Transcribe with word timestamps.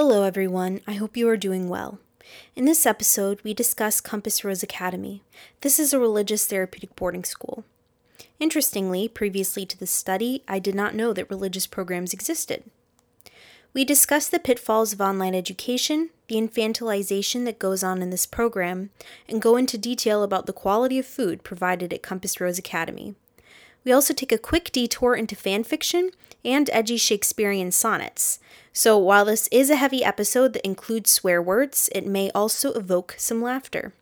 Hello, 0.00 0.22
everyone. 0.22 0.80
I 0.86 0.92
hope 0.92 1.16
you 1.16 1.28
are 1.28 1.36
doing 1.36 1.68
well. 1.68 1.98
In 2.54 2.66
this 2.66 2.86
episode, 2.86 3.40
we 3.42 3.52
discuss 3.52 4.00
Compass 4.00 4.44
Rose 4.44 4.62
Academy. 4.62 5.24
This 5.62 5.80
is 5.80 5.92
a 5.92 5.98
religious 5.98 6.46
therapeutic 6.46 6.94
boarding 6.94 7.24
school. 7.24 7.64
Interestingly, 8.38 9.08
previously 9.08 9.66
to 9.66 9.76
this 9.76 9.90
study, 9.90 10.44
I 10.46 10.60
did 10.60 10.76
not 10.76 10.94
know 10.94 11.12
that 11.14 11.28
religious 11.28 11.66
programs 11.66 12.12
existed. 12.12 12.62
We 13.74 13.84
discuss 13.84 14.28
the 14.28 14.38
pitfalls 14.38 14.92
of 14.92 15.00
online 15.00 15.34
education, 15.34 16.10
the 16.28 16.36
infantilization 16.36 17.44
that 17.46 17.58
goes 17.58 17.82
on 17.82 18.00
in 18.00 18.10
this 18.10 18.24
program, 18.24 18.90
and 19.28 19.42
go 19.42 19.56
into 19.56 19.76
detail 19.76 20.22
about 20.22 20.46
the 20.46 20.52
quality 20.52 21.00
of 21.00 21.06
food 21.06 21.42
provided 21.42 21.92
at 21.92 22.04
Compass 22.04 22.40
Rose 22.40 22.56
Academy. 22.56 23.16
We 23.84 23.90
also 23.90 24.14
take 24.14 24.32
a 24.32 24.38
quick 24.38 24.70
detour 24.70 25.16
into 25.16 25.34
fan 25.34 25.64
fiction 25.64 26.12
and 26.44 26.70
edgy 26.72 26.96
Shakespearean 26.96 27.72
sonnets. 27.72 28.38
So 28.78 28.96
while 28.96 29.24
this 29.24 29.48
is 29.50 29.70
a 29.70 29.74
heavy 29.74 30.04
episode 30.04 30.52
that 30.52 30.64
includes 30.64 31.10
swear 31.10 31.42
words, 31.42 31.90
it 31.92 32.06
may 32.06 32.30
also 32.30 32.72
evoke 32.74 33.16
some 33.18 33.42
laughter. 33.42 33.92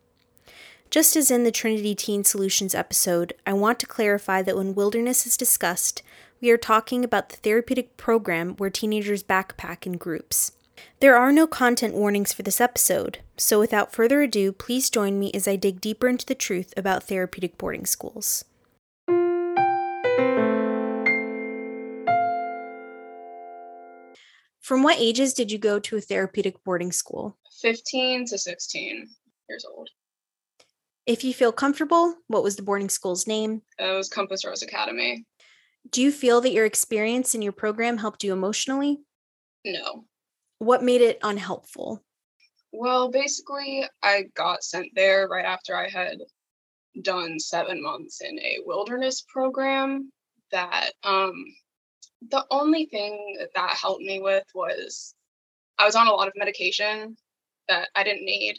Just 0.91 1.17
as 1.17 1.31
in 1.31 1.45
the 1.45 1.51
Trinity 1.51 1.95
Teen 1.95 2.25
Solutions 2.25 2.75
episode, 2.75 3.33
I 3.47 3.55
want 3.55 3.81
to 3.81 3.87
clarify 3.87 4.43
that 4.43 4.55
when 4.55 4.75
wilderness 4.75 5.27
is 5.27 5.39
discussed, 5.39 6.03
we 6.43 6.51
are 6.51 6.59
talking 6.59 7.05
about 7.05 7.31
the 7.31 7.37
therapeutic 7.37 7.97
program 7.97 8.55
where 8.57 8.69
teenagers 8.69 9.23
backpack 9.23 9.87
in 9.87 9.97
groups. 9.97 10.53
There 11.01 11.17
are 11.17 11.33
no 11.33 11.47
content 11.47 11.95
warnings 11.95 12.35
for 12.35 12.43
this 12.43 12.61
episode, 12.61 13.21
so 13.39 13.59
without 13.59 13.95
further 13.95 14.21
ado, 14.21 14.53
please 14.53 14.91
join 14.91 15.19
me 15.19 15.31
as 15.33 15.49
I 15.49 15.57
dig 15.57 15.81
deeper 15.81 16.07
into 16.07 16.27
the 16.27 16.35
truth 16.35 16.75
about 16.77 17.05
therapeutic 17.05 17.57
boarding 17.57 17.87
schools. 17.87 18.45
From 24.67 24.83
what 24.83 24.99
ages 24.99 25.33
did 25.33 25.53
you 25.53 25.59
go 25.59 25.79
to 25.79 25.97
a 25.97 26.01
therapeutic 26.01 26.65
boarding 26.65 26.91
school? 26.91 27.39
15 27.63 28.27
to 28.27 28.37
16 28.37 29.09
years 29.49 29.65
old. 29.65 29.89
If 31.07 31.23
you 31.23 31.33
feel 31.33 31.53
comfortable, 31.53 32.17
what 32.27 32.43
was 32.43 32.57
the 32.57 32.65
boarding 32.65 32.89
school's 32.89 33.29
name? 33.29 33.63
It 33.79 33.97
was 33.97 34.09
Compass 34.09 34.45
Rose 34.45 34.63
Academy. 34.63 35.25
Do 35.93 36.03
you 36.03 36.11
feel 36.11 36.41
that 36.41 36.51
your 36.51 36.65
experience 36.65 37.33
in 37.33 37.43
your 37.43 37.53
program 37.53 37.97
helped 37.97 38.25
you 38.25 38.33
emotionally? 38.33 38.99
No. 39.65 40.05
What 40.59 40.83
made 40.83 41.01
it 41.01 41.21
unhelpful? 41.23 42.03
Well, 42.73 43.09
basically, 43.09 43.85
I 44.03 44.25
got 44.35 44.65
sent 44.65 44.89
there 44.97 45.29
right 45.29 45.45
after 45.45 45.77
I 45.77 45.89
had 45.89 46.19
done 47.03 47.39
seven 47.39 47.81
months 47.81 48.21
in 48.21 48.37
a 48.41 48.59
wilderness 48.67 49.25
program 49.33 50.11
that 50.51 50.91
um, 51.05 51.45
the 52.31 52.45
only 52.51 52.87
thing 52.87 53.37
that, 53.55 53.71
helped 53.71 54.03
me 54.03 54.21
with 54.21 54.45
was 54.55 55.15
I 55.79 55.85
was 55.85 55.95
on 55.95 56.07
a 56.07 56.13
lot 56.13 56.29
of 56.29 56.35
medication 56.37 57.17
that 57.69 57.89
I 57.95 58.05
didn't 58.05 58.25
need 58.25 58.59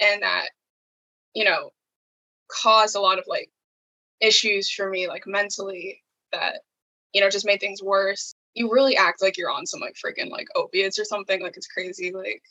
and 0.00 0.22
that, 0.22 0.48
you 1.34 1.44
know, 1.44 1.70
caused 2.50 2.96
a 2.96 3.00
lot 3.00 3.18
of 3.18 3.24
like 3.26 3.50
issues 4.20 4.70
for 4.70 4.88
me, 4.88 5.08
like 5.08 5.26
mentally, 5.26 6.02
that, 6.32 6.60
you 7.12 7.20
know, 7.20 7.30
just 7.30 7.46
made 7.46 7.60
things 7.60 7.82
worse. 7.82 8.34
You 8.54 8.72
really 8.72 8.96
act 8.96 9.22
like 9.22 9.36
you're 9.36 9.50
on 9.50 9.66
some 9.66 9.80
like 9.80 9.94
freaking 9.94 10.30
like 10.30 10.46
opiates 10.54 10.98
or 10.98 11.04
something. 11.04 11.40
Like 11.40 11.56
it's 11.56 11.66
crazy. 11.66 12.12
Like, 12.12 12.42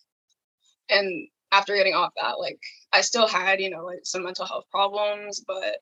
and 0.90 1.28
after 1.52 1.75
getting 1.75 1.94
off 1.94 2.14
that, 2.22 2.40
like 2.40 2.59
I 2.94 3.02
still 3.02 3.28
had, 3.28 3.62
you 3.62 3.70
know, 3.70 3.86
like 3.86 4.02
some 4.03 4.23
mental 4.23 4.45
health 4.45 4.66
problems, 4.72 5.44
but 5.45 5.78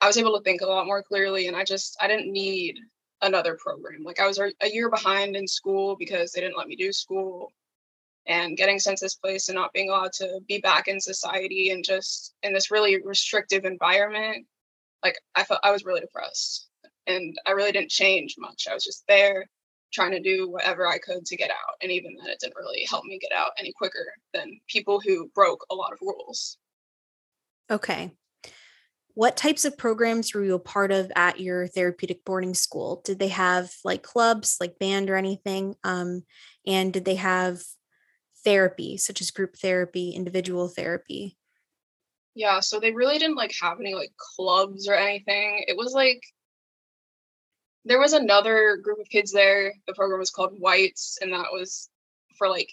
I 0.00 0.06
was 0.06 0.16
able 0.16 0.36
to 0.36 0.42
think 0.42 0.60
a 0.60 0.66
lot 0.66 0.86
more 0.86 1.02
clearly. 1.02 1.46
And 1.48 1.56
I 1.56 1.64
just, 1.64 1.96
I 2.00 2.08
didn't 2.08 2.32
need 2.32 2.78
another 3.22 3.56
program. 3.60 4.02
Like 4.02 4.20
I 4.20 4.26
was 4.26 4.38
a 4.38 4.52
year 4.70 4.90
behind 4.90 5.36
in 5.36 5.46
school 5.46 5.96
because 5.96 6.32
they 6.32 6.40
didn't 6.40 6.58
let 6.58 6.68
me 6.68 6.76
do 6.76 6.92
school 6.92 7.52
and 8.26 8.56
getting 8.56 8.78
this 8.84 9.14
place 9.14 9.48
and 9.48 9.56
not 9.56 9.72
being 9.72 9.88
allowed 9.88 10.12
to 10.14 10.40
be 10.46 10.58
back 10.58 10.86
in 10.88 11.00
society 11.00 11.70
and 11.70 11.84
just 11.84 12.34
in 12.42 12.52
this 12.52 12.70
really 12.70 13.00
restrictive 13.02 13.64
environment. 13.64 14.46
Like 15.02 15.16
I 15.34 15.44
felt 15.44 15.60
I 15.62 15.70
was 15.70 15.84
really 15.84 16.00
depressed 16.00 16.68
and 17.06 17.36
I 17.46 17.52
really 17.52 17.72
didn't 17.72 17.90
change 17.90 18.34
much. 18.38 18.66
I 18.70 18.74
was 18.74 18.84
just 18.84 19.04
there 19.08 19.46
trying 19.92 20.10
to 20.10 20.20
do 20.20 20.50
whatever 20.50 20.86
I 20.86 20.98
could 20.98 21.24
to 21.24 21.36
get 21.36 21.50
out. 21.50 21.76
And 21.80 21.90
even 21.90 22.14
then, 22.14 22.28
it 22.28 22.40
didn't 22.40 22.56
really 22.56 22.84
help 22.88 23.04
me 23.04 23.18
get 23.18 23.32
out 23.34 23.52
any 23.58 23.72
quicker 23.72 24.06
than 24.34 24.60
people 24.68 25.00
who 25.00 25.30
broke 25.34 25.64
a 25.70 25.74
lot 25.74 25.92
of 25.92 25.98
rules. 26.02 26.58
Okay 27.70 28.12
what 29.18 29.36
types 29.36 29.64
of 29.64 29.76
programs 29.76 30.32
were 30.32 30.44
you 30.44 30.54
a 30.54 30.60
part 30.60 30.92
of 30.92 31.10
at 31.16 31.40
your 31.40 31.66
therapeutic 31.66 32.24
boarding 32.24 32.54
school? 32.54 33.02
Did 33.04 33.18
they 33.18 33.26
have 33.26 33.68
like 33.82 34.04
clubs, 34.04 34.58
like 34.60 34.78
band 34.78 35.10
or 35.10 35.16
anything? 35.16 35.74
Um, 35.82 36.22
and 36.64 36.92
did 36.92 37.04
they 37.04 37.16
have 37.16 37.58
therapy, 38.44 38.96
such 38.96 39.20
as 39.20 39.32
group 39.32 39.56
therapy, 39.56 40.10
individual 40.10 40.68
therapy? 40.68 41.36
Yeah, 42.36 42.60
so 42.60 42.78
they 42.78 42.92
really 42.92 43.18
didn't 43.18 43.34
like 43.34 43.52
have 43.60 43.80
any 43.80 43.92
like 43.92 44.12
clubs 44.36 44.86
or 44.86 44.94
anything. 44.94 45.64
It 45.66 45.76
was 45.76 45.94
like 45.94 46.22
there 47.84 47.98
was 47.98 48.12
another 48.12 48.76
group 48.76 49.00
of 49.00 49.08
kids 49.08 49.32
there. 49.32 49.74
The 49.88 49.94
program 49.94 50.20
was 50.20 50.30
called 50.30 50.60
Whites, 50.60 51.18
and 51.20 51.32
that 51.32 51.50
was 51.50 51.90
for 52.36 52.48
like 52.48 52.70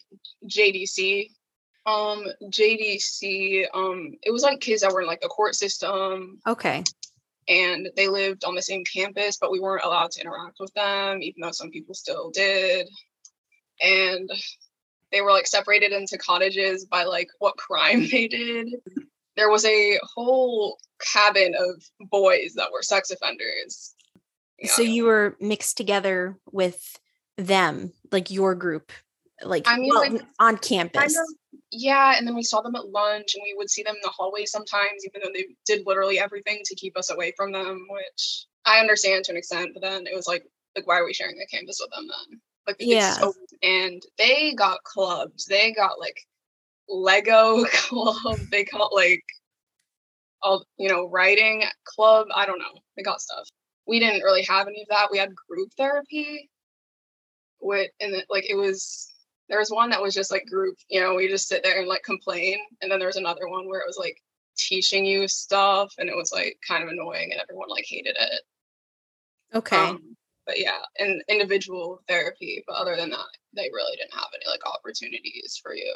JDC, 0.48 1.32
um, 1.86 2.26
JDC, 2.44 3.66
um, 3.74 4.14
it 4.24 4.32
was 4.32 4.44
like 4.44 4.60
kids 4.60 4.82
that 4.82 4.92
were 4.92 5.02
in 5.02 5.08
like 5.08 5.22
the 5.22 5.28
court 5.28 5.56
system. 5.56 6.40
Okay. 6.48 6.84
And 7.48 7.90
they 7.96 8.08
lived 8.08 8.44
on 8.44 8.56
the 8.56 8.62
same 8.62 8.84
campus, 8.84 9.38
but 9.38 9.52
we 9.52 9.60
weren't 9.60 9.86
allowed 9.86 10.12
to 10.12 10.22
interact 10.22 10.58
with 10.60 10.74
them, 10.74 11.22
even 11.22 11.42
though 11.42 11.52
some 11.52 11.70
people 11.70 11.94
still 11.94 12.32
did. 12.32 12.88
And 13.82 14.30
they 15.12 15.22
were 15.22 15.32
like 15.32 15.48
separated 15.48 15.92
into 15.92 16.18
cottages 16.18 16.86
by 16.86 17.04
like 17.04 17.28
what 17.40 17.58
crime 17.58 18.08
they 18.12 18.28
did. 18.28 18.68
There 19.36 19.50
was 19.50 19.66
a 19.66 20.00
whole 20.16 20.78
cabin 21.14 21.54
of 21.58 22.10
boys 22.10 22.54
that 22.56 22.72
were 22.72 22.82
sex 22.82 23.12
offenders. 23.12 23.94
Yeah. 24.58 24.72
So 24.72 24.82
you 24.82 25.06
were 25.06 25.36
mixed 25.40 25.78
together 25.78 26.38
with 26.52 26.98
them, 27.38 27.92
like 28.12 28.32
your 28.32 28.56
group, 28.56 28.92
like, 29.44 29.66
I 29.68 29.78
mean, 29.78 29.90
well, 29.94 30.14
like 30.14 30.22
on 30.40 30.58
campus. 30.58 31.00
Kind 31.00 31.12
of, 31.12 31.36
yeah, 31.72 32.16
and 32.18 32.28
then 32.28 32.36
we 32.36 32.44
saw 32.44 32.62
them 32.62 32.76
at 32.76 32.90
lunch 32.90 33.36
and 33.36 33.44
we 33.44 33.56
would 33.58 33.70
see 33.70 33.84
them 33.84 33.96
in 33.96 34.02
the 34.04 34.10
hallway 34.10 34.46
sometimes, 34.46 35.06
even 35.06 35.22
though 35.24 35.32
they 35.34 35.46
did 35.66 35.86
literally 35.86 36.20
everything 36.20 36.62
to 36.66 36.76
keep 36.76 36.98
us 36.98 37.12
away 37.12 37.34
from 37.36 37.52
them, 37.52 37.86
which 37.90 38.46
I 38.66 38.80
understand 38.80 39.26
to 39.26 39.32
an 39.32 39.38
extent, 39.38 39.72
but 39.74 39.82
then 39.82 40.08
it 40.08 40.16
was 40.16 40.28
like, 40.28 40.46
like, 40.76 40.88
why 40.88 41.00
are 41.00 41.06
we 41.06 41.14
sharing 41.14 41.38
the 41.38 41.48
campus 41.48 41.80
with 41.82 41.92
them 41.92 42.08
then? 42.08 42.40
Like, 42.68 42.78
yeah. 42.80 43.18
And 43.64 44.02
they 44.18 44.54
got 44.54 44.84
clubs. 44.84 45.46
They 45.46 45.72
got 45.72 46.00
like 46.00 46.20
Lego 46.90 47.66
club. 47.72 48.40
They 48.52 48.64
got 48.66 48.94
like 48.94 49.24
all, 50.42 50.66
you 50.78 50.90
know, 50.90 51.08
writing 51.10 51.64
club. 51.84 52.28
I 52.34 52.46
don't 52.46 52.60
know. 52.60 52.80
They 52.96 53.04
got 53.04 53.22
stuff. 53.22 53.48
We 53.88 54.00
didn't 54.00 54.24
really 54.24 54.44
have 54.44 54.68
any 54.68 54.82
of 54.82 54.88
that. 54.90 55.10
We 55.12 55.18
had 55.18 55.34
group 55.48 55.70
therapy. 55.78 56.50
With, 57.62 57.90
and 58.00 58.14
it, 58.14 58.26
like, 58.30 58.48
it 58.50 58.56
was 58.56 59.12
there 59.50 59.60
was 59.60 59.70
one 59.70 59.90
that 59.92 60.02
was 60.02 60.14
just 60.14 60.32
like 60.32 60.46
group, 60.48 60.76
you 60.90 61.00
know, 61.00 61.16
we 61.16 61.28
just 61.28 61.48
sit 61.48 61.64
there 61.64 61.80
and 61.80 61.88
like 61.88 62.04
complain. 62.04 62.58
And 62.82 62.92
then 62.92 63.00
there 63.00 63.08
was 63.08 63.18
another 63.18 63.48
one 63.48 63.68
where 63.68 63.80
it 63.80 63.88
was 63.88 63.98
like 63.98 64.18
teaching 64.58 65.06
you 65.06 65.28
stuff 65.28 65.94
and 65.98 66.10
it 66.10 66.16
was 66.16 66.32
like 66.32 66.58
kind 66.68 66.84
of 66.84 66.90
annoying 66.90 67.32
and 67.32 67.42
everyone 67.42 67.70
like 67.70 67.86
hated 67.88 68.16
it. 68.20 68.42
Okay. 69.54 69.78
Um, 69.78 70.16
but 70.46 70.60
yeah, 70.60 70.80
and 71.00 71.24
individual 71.28 72.02
therapy. 72.08 72.64
But 72.68 72.76
other 72.76 72.96
than 72.96 73.10
that, 73.10 73.26
they 73.54 73.70
really 73.74 73.96
didn't 73.98 74.14
have 74.14 74.30
any 74.34 74.46
like 74.50 74.66
opportunities 74.66 75.60
for 75.62 75.76
you. 75.76 75.94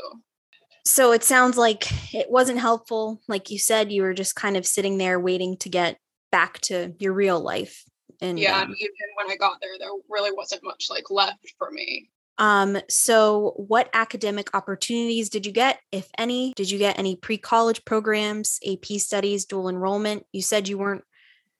So 0.85 1.11
it 1.11 1.23
sounds 1.23 1.57
like 1.57 1.88
it 2.13 2.31
wasn't 2.31 2.59
helpful. 2.59 3.21
Like 3.27 3.51
you 3.51 3.59
said, 3.59 3.91
you 3.91 4.01
were 4.01 4.13
just 4.13 4.35
kind 4.35 4.57
of 4.57 4.65
sitting 4.65 4.97
there 4.97 5.19
waiting 5.19 5.57
to 5.57 5.69
get 5.69 5.99
back 6.31 6.59
to 6.61 6.93
your 6.99 7.13
real 7.13 7.39
life. 7.39 7.83
And 8.21 8.39
yeah, 8.39 8.57
um, 8.57 8.63
and 8.63 8.75
even 8.77 8.91
when 9.15 9.31
I 9.31 9.35
got 9.35 9.61
there, 9.61 9.77
there 9.77 9.89
really 10.09 10.31
wasn't 10.31 10.63
much 10.63 10.88
like 10.89 11.11
left 11.11 11.53
for 11.57 11.69
me. 11.71 12.09
Um, 12.39 12.77
so, 12.89 13.53
what 13.57 13.89
academic 13.94 14.56
opportunities 14.56 15.30
did 15.30 15.45
you 15.45 15.51
get, 15.51 15.81
if 15.91 16.09
any? 16.18 16.53
Did 16.56 16.71
you 16.71 16.80
get 16.80 16.97
any 16.97 17.18
pre 17.18 17.38
college 17.38 17.83
programs, 17.83 18.59
AP 18.65 18.86
studies, 19.00 19.45
dual 19.45 19.68
enrollment? 19.68 20.25
You 20.31 20.41
said 20.41 20.69
you 20.69 20.77
weren't 20.77 21.03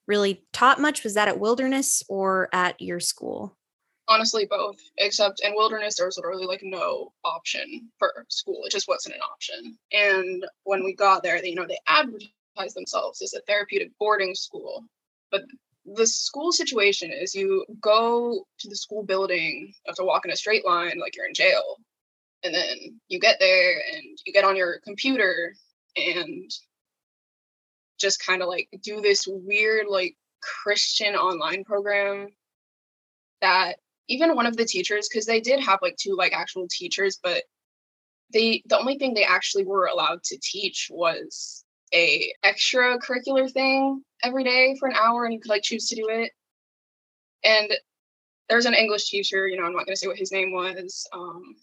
really 0.08 0.44
taught 0.54 0.80
much. 0.80 1.04
Was 1.04 1.16
that 1.16 1.28
at 1.28 1.40
Wilderness 1.40 2.02
or 2.08 2.48
at 2.54 2.80
your 2.82 3.02
school? 3.02 3.58
Honestly, 4.08 4.48
both, 4.50 4.78
except 4.98 5.42
in 5.44 5.54
Wilderness, 5.54 5.98
there 5.98 6.08
was 6.08 6.18
literally 6.18 6.48
like 6.48 6.62
no 6.64 7.12
option 7.26 7.90
for 8.00 8.26
school. 8.30 8.64
It 8.64 8.72
just 8.72 8.88
wasn't 8.88 9.16
an 9.16 9.22
option. 9.22 9.78
And 9.92 10.46
when 10.64 10.84
we 10.84 10.96
got 10.96 11.24
there, 11.24 11.42
they, 11.42 11.50
you 11.50 11.56
know, 11.56 11.68
they 11.68 11.78
advertised 11.88 12.76
themselves 12.76 13.22
as 13.22 13.34
a 13.34 13.42
therapeutic 13.42 13.92
boarding 14.00 14.34
school, 14.34 14.86
but 15.30 15.44
the 15.96 16.08
school 16.08 16.52
situation 16.52 17.12
is 17.12 17.36
you 17.36 17.66
go 17.82 18.46
to 18.60 18.70
the 18.70 18.76
school 18.76 19.04
building, 19.04 19.68
you 19.68 19.74
have 19.88 19.96
to 19.96 20.04
walk 20.04 20.26
in 20.26 20.32
a 20.32 20.36
straight 20.36 20.66
line 20.66 21.00
like 21.00 21.16
you're 21.16 21.26
in 21.26 21.34
jail. 21.34 21.78
And 22.44 22.54
then 22.54 23.00
you 23.08 23.20
get 23.20 23.38
there 23.40 23.82
and 23.94 24.18
you 24.26 24.32
get 24.32 24.46
on 24.46 24.56
your 24.56 24.80
computer 24.86 25.54
and 25.98 26.50
just 28.00 28.26
kind 28.26 28.42
of 28.42 28.48
like 28.48 28.70
do 28.82 29.02
this 29.02 29.28
weird 29.28 29.88
like 29.90 30.16
Christian 30.42 31.16
online 31.16 31.64
program 31.64 32.30
that 33.42 33.76
even 34.08 34.36
one 34.36 34.46
of 34.46 34.56
the 34.56 34.66
teachers 34.66 35.10
because 35.10 35.26
they 35.26 35.42
did 35.42 35.60
have 35.60 35.80
like 35.82 35.98
two 35.98 36.16
like 36.16 36.34
actual 36.34 36.68
teachers 36.70 37.20
but 37.22 37.44
they 38.32 38.64
the 38.68 38.80
only 38.80 38.98
thing 38.98 39.14
they 39.14 39.26
actually 39.26 39.66
were 39.66 39.88
allowed 39.88 40.24
to 40.24 40.38
teach 40.42 40.88
was 40.90 41.66
a 41.94 42.32
extracurricular 42.46 43.52
thing 43.52 44.04
every 44.24 44.44
day 44.44 44.76
for 44.80 44.88
an 44.88 44.96
hour 44.96 45.26
and 45.26 45.34
you 45.34 45.40
could 45.40 45.50
like 45.50 45.64
choose 45.64 45.88
to 45.90 45.96
do 45.96 46.08
it. 46.10 46.32
And 47.44 47.72
there's 48.50 48.66
an 48.66 48.74
english 48.74 49.10
teacher 49.10 49.48
you 49.48 49.56
know 49.56 49.64
i'm 49.64 49.74
not 49.74 49.86
going 49.86 49.96
to 49.96 49.96
say 49.96 50.08
what 50.08 50.18
his 50.18 50.32
name 50.32 50.52
was 50.52 51.08
um, 51.14 51.56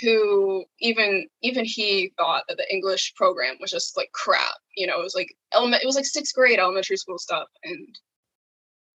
who 0.00 0.64
even 0.80 1.26
even 1.42 1.64
he 1.64 2.12
thought 2.18 2.42
that 2.48 2.56
the 2.56 2.74
english 2.74 3.14
program 3.14 3.54
was 3.60 3.70
just 3.70 3.96
like 3.96 4.10
crap 4.12 4.56
you 4.76 4.86
know 4.86 5.00
it 5.00 5.02
was 5.02 5.14
like 5.14 5.34
element 5.52 5.82
it 5.82 5.86
was 5.86 5.96
like 5.96 6.04
sixth 6.04 6.34
grade 6.34 6.58
elementary 6.58 6.96
school 6.96 7.18
stuff. 7.18 7.48
And 7.64 7.98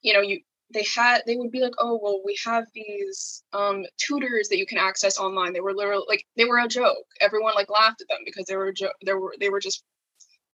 you 0.02 0.14
know 0.14 0.22
you 0.22 0.42
they 0.74 0.86
had 0.96 1.22
they 1.26 1.36
would 1.36 1.52
be 1.52 1.60
like 1.60 1.74
oh 1.80 2.00
well 2.02 2.22
we 2.24 2.38
have 2.46 2.66
these 2.74 3.44
um 3.52 3.84
tutors 3.98 4.48
that 4.50 4.58
you 4.58 4.66
can 4.66 4.78
access 4.78 5.18
online. 5.18 5.54
They 5.54 5.60
were 5.60 5.74
literally 5.74 6.06
like 6.08 6.26
they 6.38 6.46
were 6.46 6.60
a 6.60 6.68
joke. 6.68 7.06
Everyone 7.20 7.54
like 7.56 7.70
laughed 7.70 8.02
at 8.02 8.08
them 8.08 8.20
because 8.24 8.46
they 8.46 8.56
were 8.56 8.70
a 8.70 8.74
they 9.06 9.14
were 9.14 9.36
they 9.40 9.50
were 9.50 9.60
just 9.60 9.84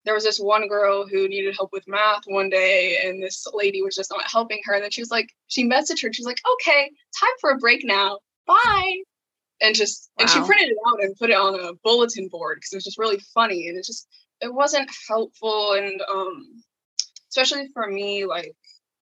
there 0.04 0.14
was 0.14 0.24
this 0.24 0.40
one 0.40 0.68
girl 0.68 1.06
who 1.08 1.28
needed 1.28 1.56
help 1.56 1.72
with 1.72 1.88
math 1.88 2.24
one 2.26 2.50
day 2.50 2.98
and 3.04 3.22
this 3.22 3.46
lady 3.54 3.82
was 3.82 3.96
just 3.96 4.12
not 4.12 4.30
helping 4.30 4.60
her 4.64 4.74
and 4.74 4.84
then 4.84 4.92
she 4.92 5.02
was 5.02 5.12
like 5.12 5.30
she 5.48 5.68
messaged 5.68 6.02
her 6.02 6.12
she's 6.12 6.26
like 6.26 6.42
okay 6.54 6.92
time 7.20 7.30
for 7.40 7.52
a 7.52 7.58
break 7.58 7.82
now 7.84 8.20
bye 8.48 8.98
and 9.62 9.76
just 9.76 10.10
wow. 10.18 10.24
and 10.24 10.30
she 10.30 10.40
printed 10.42 10.70
it 10.70 10.78
out 10.88 11.04
and 11.04 11.16
put 11.18 11.30
it 11.30 11.38
on 11.38 11.60
a 11.60 11.74
bulletin 11.84 12.28
board 12.28 12.58
because 12.58 12.74
it 12.74 12.78
was 12.78 12.86
just 12.86 13.00
really 13.00 13.20
funny 13.34 13.68
and 13.68 13.78
it 13.78 13.86
just 13.86 14.08
it 14.42 14.54
wasn't 14.54 14.90
helpful 15.08 15.74
and 15.74 16.02
um 16.12 16.64
especially 17.30 17.68
for 17.74 17.88
me 17.88 18.26
like 18.26 18.56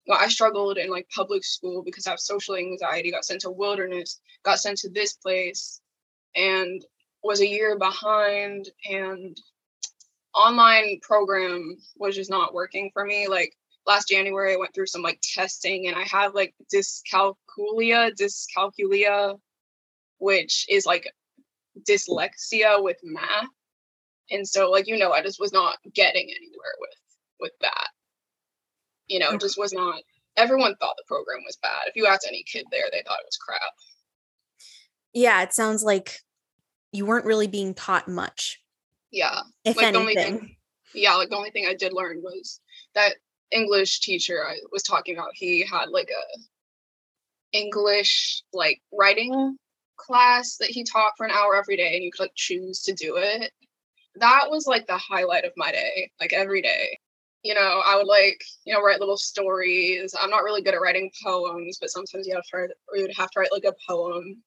well, 0.07 0.19
I 0.21 0.27
struggled 0.27 0.77
in 0.77 0.89
like 0.89 1.07
public 1.09 1.43
school 1.43 1.83
because 1.83 2.05
I 2.05 2.11
have 2.11 2.19
social 2.19 2.55
anxiety, 2.55 3.11
got 3.11 3.25
sent 3.25 3.41
to 3.41 3.51
wilderness, 3.51 4.19
got 4.43 4.59
sent 4.59 4.77
to 4.79 4.89
this 4.89 5.13
place, 5.13 5.81
and 6.35 6.83
was 7.23 7.41
a 7.41 7.47
year 7.47 7.77
behind. 7.77 8.69
And 8.89 9.35
online 10.35 10.99
program 11.01 11.77
was 11.97 12.15
just 12.15 12.29
not 12.29 12.53
working 12.53 12.89
for 12.93 13.05
me. 13.05 13.27
Like 13.27 13.53
last 13.87 14.09
January, 14.09 14.53
I 14.53 14.57
went 14.57 14.73
through 14.73 14.87
some 14.87 15.01
like 15.01 15.19
testing, 15.21 15.87
and 15.87 15.95
I 15.95 16.03
have 16.03 16.33
like 16.33 16.53
dyscalculia, 16.73 18.11
dyscalculia, 18.19 19.39
which 20.19 20.65
is 20.69 20.85
like 20.85 21.09
dyslexia 21.89 22.83
with 22.83 22.97
math. 23.03 23.47
And 24.31 24.47
so, 24.47 24.69
like 24.71 24.87
you 24.87 24.97
know, 24.97 25.11
I 25.11 25.21
just 25.21 25.39
was 25.39 25.53
not 25.53 25.77
getting 25.93 26.29
anywhere 26.29 26.75
with 26.79 26.95
with 27.39 27.53
that 27.61 27.89
you 29.07 29.19
know, 29.19 29.37
just 29.37 29.57
was 29.57 29.73
not 29.73 30.01
everyone 30.37 30.75
thought 30.75 30.95
the 30.97 31.03
program 31.07 31.39
was 31.45 31.57
bad. 31.61 31.87
If 31.87 31.95
you 31.95 32.05
asked 32.05 32.25
any 32.27 32.43
kid 32.43 32.65
there, 32.71 32.85
they 32.91 33.03
thought 33.05 33.19
it 33.19 33.27
was 33.27 33.37
crap. 33.37 33.61
Yeah, 35.13 35.41
it 35.43 35.53
sounds 35.53 35.83
like 35.83 36.19
you 36.91 37.05
weren't 37.05 37.25
really 37.25 37.47
being 37.47 37.73
taught 37.73 38.07
much. 38.07 38.61
Yeah. 39.15 39.39
If 39.63 39.77
like 39.77 39.88
anything. 39.88 39.94
The 39.94 40.00
only 40.00 40.15
thing, 40.15 40.56
yeah, 40.94 41.15
like 41.15 41.29
the 41.29 41.38
only 41.38 41.50
thing 41.50 41.65
I 41.67 41.73
did 41.73 41.94
learn 41.94 42.21
was 42.21 42.59
that 42.95 43.15
English 43.51 44.01
teacher 44.01 44.45
I 44.45 44.57
was 44.71 44.83
talking 44.83 45.15
about, 45.15 45.31
he 45.33 45.65
had 45.65 45.89
like 45.89 46.09
a 46.09 47.57
English 47.57 48.44
like 48.51 48.81
writing 48.91 49.31
mm. 49.31 49.53
class 49.95 50.57
that 50.57 50.69
he 50.69 50.83
taught 50.83 51.13
for 51.15 51.25
an 51.25 51.31
hour 51.31 51.56
every 51.56 51.77
day 51.77 51.95
and 51.95 52.03
you 52.03 52.12
could 52.12 52.23
like 52.23 52.35
choose 52.35 52.81
to 52.81 52.94
do 52.94 53.15
it. 53.15 53.51
That 54.15 54.50
was 54.50 54.67
like 54.67 54.85
the 54.85 54.97
highlight 54.97 55.45
of 55.45 55.53
my 55.56 55.71
day, 55.71 56.11
like 56.19 56.33
every 56.33 56.61
day 56.61 57.00
you 57.45 57.53
know, 57.53 57.83
I 57.85 57.95
would 57.95 58.07
like, 58.07 58.44
you 58.65 58.73
know, 58.73 58.81
write 58.81 59.00
little 59.00 59.18
stories. 59.18 60.15
I'm 60.19 60.31
not 60.31 60.44
really 60.44 60.63
good 60.63 60.73
at 60.73 60.81
writing 60.81 61.11
poems, 61.23 61.77
but 61.79 61.91
sometimes 61.91 62.25
you 62.25 62.33
have 62.33 62.44
to 62.45 62.57
write, 62.57 62.69
or 62.89 62.97
you 62.97 63.03
would 63.03 63.15
have 63.15 63.29
to 63.29 63.39
write 63.39 63.51
like 63.51 63.65
a 63.65 63.75
poem. 63.88 64.41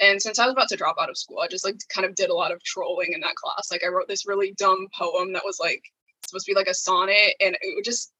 And 0.00 0.20
since 0.20 0.38
I 0.38 0.46
was 0.46 0.52
about 0.52 0.68
to 0.68 0.76
drop 0.76 0.96
out 0.98 1.10
of 1.10 1.18
school, 1.18 1.40
I 1.40 1.48
just 1.48 1.64
like 1.64 1.76
kind 1.94 2.06
of 2.06 2.14
did 2.14 2.30
a 2.30 2.34
lot 2.34 2.52
of 2.52 2.62
trolling 2.64 3.12
in 3.12 3.20
that 3.20 3.34
class. 3.34 3.70
Like 3.70 3.84
I 3.84 3.88
wrote 3.88 4.08
this 4.08 4.26
really 4.26 4.54
dumb 4.56 4.88
poem 4.98 5.32
that 5.34 5.44
was 5.44 5.58
like 5.60 5.82
supposed 6.26 6.46
to 6.46 6.52
be 6.52 6.56
like 6.56 6.68
a 6.68 6.74
sonnet, 6.74 7.34
and 7.40 7.56
it 7.60 7.74
would 7.74 7.84
just 7.84 8.12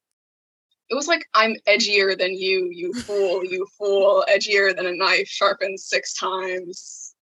it 0.89 0.95
was 0.95 1.07
like 1.07 1.25
I'm 1.33 1.55
edgier 1.67 2.17
than 2.17 2.33
you, 2.33 2.69
you 2.71 2.93
fool, 3.05 3.43
you 3.43 3.65
fool, 3.77 4.23
edgier 4.29 4.75
than 4.75 4.85
a 4.85 4.95
knife 4.95 5.27
sharpened 5.27 5.79
six 5.79 6.13
times. 6.13 7.15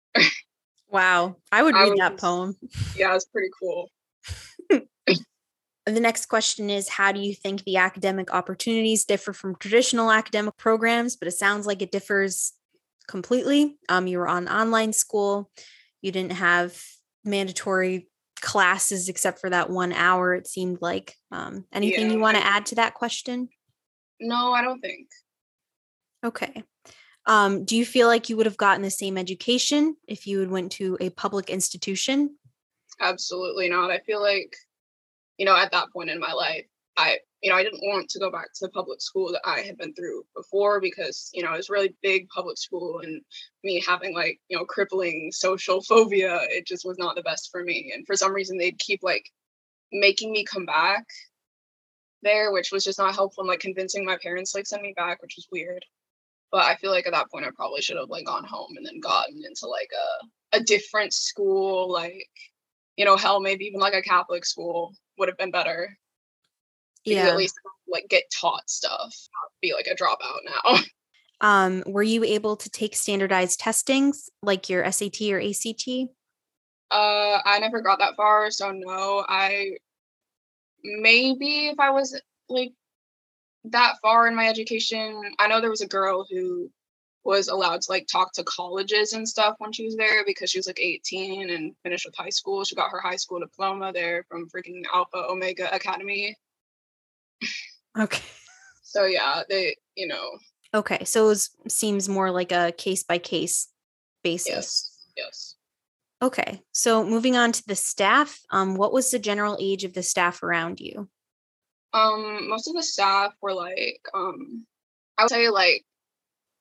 wow, 0.88 1.36
I 1.50 1.62
would 1.62 1.74
read 1.74 1.80
I 1.80 1.90
was, 1.90 1.98
that 1.98 2.16
poem. 2.18 2.56
Yeah, 2.96 3.14
it's 3.14 3.24
pretty 3.24 3.50
cool. 3.58 3.90
The 5.86 6.00
next 6.00 6.26
question 6.26 6.68
is 6.68 6.88
How 6.88 7.10
do 7.10 7.20
you 7.20 7.34
think 7.34 7.64
the 7.64 7.78
academic 7.78 8.32
opportunities 8.34 9.04
differ 9.04 9.32
from 9.32 9.56
traditional 9.56 10.10
academic 10.10 10.56
programs? 10.56 11.16
But 11.16 11.28
it 11.28 11.32
sounds 11.32 11.66
like 11.66 11.80
it 11.80 11.90
differs 11.90 12.52
completely. 13.10 13.76
Um, 13.88 14.06
you 14.06 14.18
were 14.18 14.28
on 14.28 14.48
online 14.48 14.92
school, 14.92 15.50
you 16.00 16.12
didn't 16.12 16.32
have 16.32 16.80
mandatory 17.24 18.08
classes 18.40 19.08
except 19.08 19.40
for 19.40 19.50
that 19.50 19.68
one 19.68 19.92
hour, 19.92 20.34
it 20.34 20.46
seemed 20.46 20.78
like. 20.80 21.14
Um, 21.30 21.66
anything 21.72 22.06
yeah, 22.06 22.12
you 22.12 22.20
want 22.20 22.36
to 22.36 22.46
add 22.46 22.66
to 22.66 22.76
that 22.76 22.94
question? 22.94 23.48
No, 24.20 24.52
I 24.52 24.62
don't 24.62 24.80
think. 24.80 25.08
Okay. 26.24 26.62
Um, 27.26 27.64
do 27.64 27.76
you 27.76 27.84
feel 27.84 28.06
like 28.06 28.28
you 28.28 28.36
would 28.36 28.46
have 28.46 28.56
gotten 28.56 28.82
the 28.82 28.90
same 28.90 29.18
education 29.18 29.96
if 30.08 30.26
you 30.26 30.40
had 30.40 30.50
went 30.50 30.72
to 30.72 30.96
a 31.00 31.10
public 31.10 31.50
institution? 31.50 32.36
Absolutely 33.00 33.68
not. 33.68 33.90
I 33.90 33.98
feel 34.00 34.22
like 34.22 34.54
you 35.40 35.46
know, 35.46 35.56
at 35.56 35.72
that 35.72 35.90
point 35.90 36.10
in 36.10 36.20
my 36.20 36.32
life, 36.32 36.66
I, 36.98 37.16
you 37.42 37.50
know, 37.50 37.56
I 37.56 37.62
didn't 37.62 37.80
want 37.82 38.08
to 38.10 38.18
go 38.18 38.30
back 38.30 38.52
to 38.54 38.66
the 38.66 38.70
public 38.70 39.00
school 39.00 39.32
that 39.32 39.40
I 39.44 39.60
had 39.60 39.78
been 39.78 39.94
through 39.94 40.24
before 40.36 40.80
because, 40.80 41.30
you 41.32 41.42
know, 41.42 41.54
it 41.54 41.56
was 41.56 41.70
really 41.70 41.94
big 42.02 42.28
public 42.28 42.58
school 42.58 43.00
and 43.00 43.22
me 43.64 43.82
having 43.86 44.14
like, 44.14 44.38
you 44.48 44.58
know, 44.58 44.64
crippling 44.64 45.30
social 45.32 45.80
phobia, 45.88 46.40
it 46.50 46.66
just 46.66 46.84
was 46.84 46.98
not 46.98 47.16
the 47.16 47.22
best 47.22 47.48
for 47.50 47.62
me. 47.62 47.92
And 47.94 48.06
for 48.06 48.14
some 48.14 48.34
reason, 48.34 48.58
they'd 48.58 48.78
keep 48.78 49.00
like 49.02 49.24
making 49.90 50.32
me 50.32 50.44
come 50.44 50.66
back 50.66 51.06
there, 52.22 52.52
which 52.52 52.72
was 52.72 52.84
just 52.84 52.98
not 52.98 53.14
helpful. 53.14 53.42
And 53.42 53.48
like 53.48 53.60
convincing 53.60 54.04
my 54.04 54.18
parents 54.22 54.54
like 54.54 54.66
send 54.66 54.82
me 54.82 54.92
back, 54.94 55.22
which 55.22 55.36
was 55.36 55.48
weird. 55.50 55.84
But 56.52 56.64
I 56.64 56.76
feel 56.76 56.90
like 56.90 57.06
at 57.06 57.12
that 57.12 57.30
point, 57.30 57.46
I 57.46 57.50
probably 57.54 57.80
should 57.80 57.96
have 57.96 58.10
like 58.10 58.26
gone 58.26 58.44
home 58.44 58.74
and 58.76 58.84
then 58.84 59.00
gotten 59.00 59.40
into 59.46 59.66
like 59.66 59.90
a, 60.52 60.58
a 60.58 60.60
different 60.60 61.14
school, 61.14 61.90
like, 61.90 62.28
you 62.96 63.04
know, 63.04 63.16
hell, 63.16 63.40
maybe 63.40 63.64
even 63.64 63.80
like 63.80 63.94
a 63.94 64.02
Catholic 64.02 64.44
school 64.44 64.92
would 65.16 65.28
have 65.28 65.38
been 65.38 65.52
better. 65.52 65.96
Yeah. 67.04 67.28
At 67.28 67.36
least 67.36 67.54
like 67.88 68.06
get 68.08 68.24
taught 68.30 68.68
stuff, 68.68 69.14
be 69.60 69.72
like 69.74 69.86
a 69.86 69.94
dropout 69.94 70.40
now. 70.44 70.78
Um, 71.42 71.82
were 71.86 72.02
you 72.02 72.22
able 72.22 72.56
to 72.56 72.68
take 72.68 72.94
standardized 72.94 73.60
testings 73.60 74.28
like 74.42 74.68
your 74.68 74.90
SAT 74.92 75.22
or 75.30 75.40
ACT? 75.40 75.88
Uh, 76.90 77.38
I 77.44 77.58
never 77.60 77.80
got 77.80 77.98
that 78.00 78.16
far, 78.16 78.50
so 78.50 78.72
no. 78.72 79.24
I 79.26 79.76
maybe 80.82 81.68
if 81.68 81.80
I 81.80 81.90
was 81.90 82.20
like 82.48 82.72
that 83.64 83.94
far 84.02 84.26
in 84.26 84.34
my 84.34 84.48
education, 84.48 85.22
I 85.38 85.46
know 85.46 85.60
there 85.60 85.70
was 85.70 85.80
a 85.80 85.88
girl 85.88 86.26
who 86.30 86.70
was 87.22 87.48
allowed 87.48 87.82
to 87.82 87.92
like 87.92 88.06
talk 88.10 88.32
to 88.32 88.44
colleges 88.44 89.12
and 89.12 89.28
stuff 89.28 89.54
when 89.58 89.72
she 89.72 89.84
was 89.84 89.96
there 89.96 90.24
because 90.26 90.50
she 90.50 90.58
was 90.58 90.66
like 90.66 90.80
18 90.80 91.50
and 91.50 91.74
finished 91.82 92.06
with 92.06 92.16
high 92.16 92.30
school. 92.30 92.64
She 92.64 92.74
got 92.74 92.90
her 92.90 93.00
high 93.00 93.16
school 93.16 93.40
diploma 93.40 93.92
there 93.92 94.24
from 94.28 94.48
freaking 94.48 94.82
Alpha 94.92 95.26
Omega 95.28 95.74
Academy. 95.74 96.36
Okay. 97.98 98.22
So 98.82 99.04
yeah, 99.04 99.42
they, 99.48 99.76
you 99.94 100.06
know. 100.06 100.38
Okay, 100.72 101.04
so 101.04 101.30
it 101.30 101.48
seems 101.68 102.08
more 102.08 102.30
like 102.30 102.52
a 102.52 102.72
case 102.72 103.02
by 103.02 103.18
case 103.18 103.68
basis. 104.22 104.48
Yes. 104.48 105.06
Yes. 105.16 105.54
Okay, 106.22 106.60
so 106.72 107.04
moving 107.04 107.36
on 107.36 107.50
to 107.52 107.62
the 107.66 107.74
staff, 107.74 108.38
um, 108.50 108.74
what 108.74 108.92
was 108.92 109.10
the 109.10 109.18
general 109.18 109.56
age 109.58 109.84
of 109.84 109.94
the 109.94 110.02
staff 110.02 110.42
around 110.42 110.78
you? 110.78 111.08
Um, 111.94 112.48
most 112.48 112.68
of 112.68 112.74
the 112.74 112.82
staff 112.82 113.32
were 113.40 113.54
like, 113.54 114.00
um, 114.12 114.66
I 115.16 115.24
would 115.24 115.30
say 115.30 115.48
like 115.48 115.84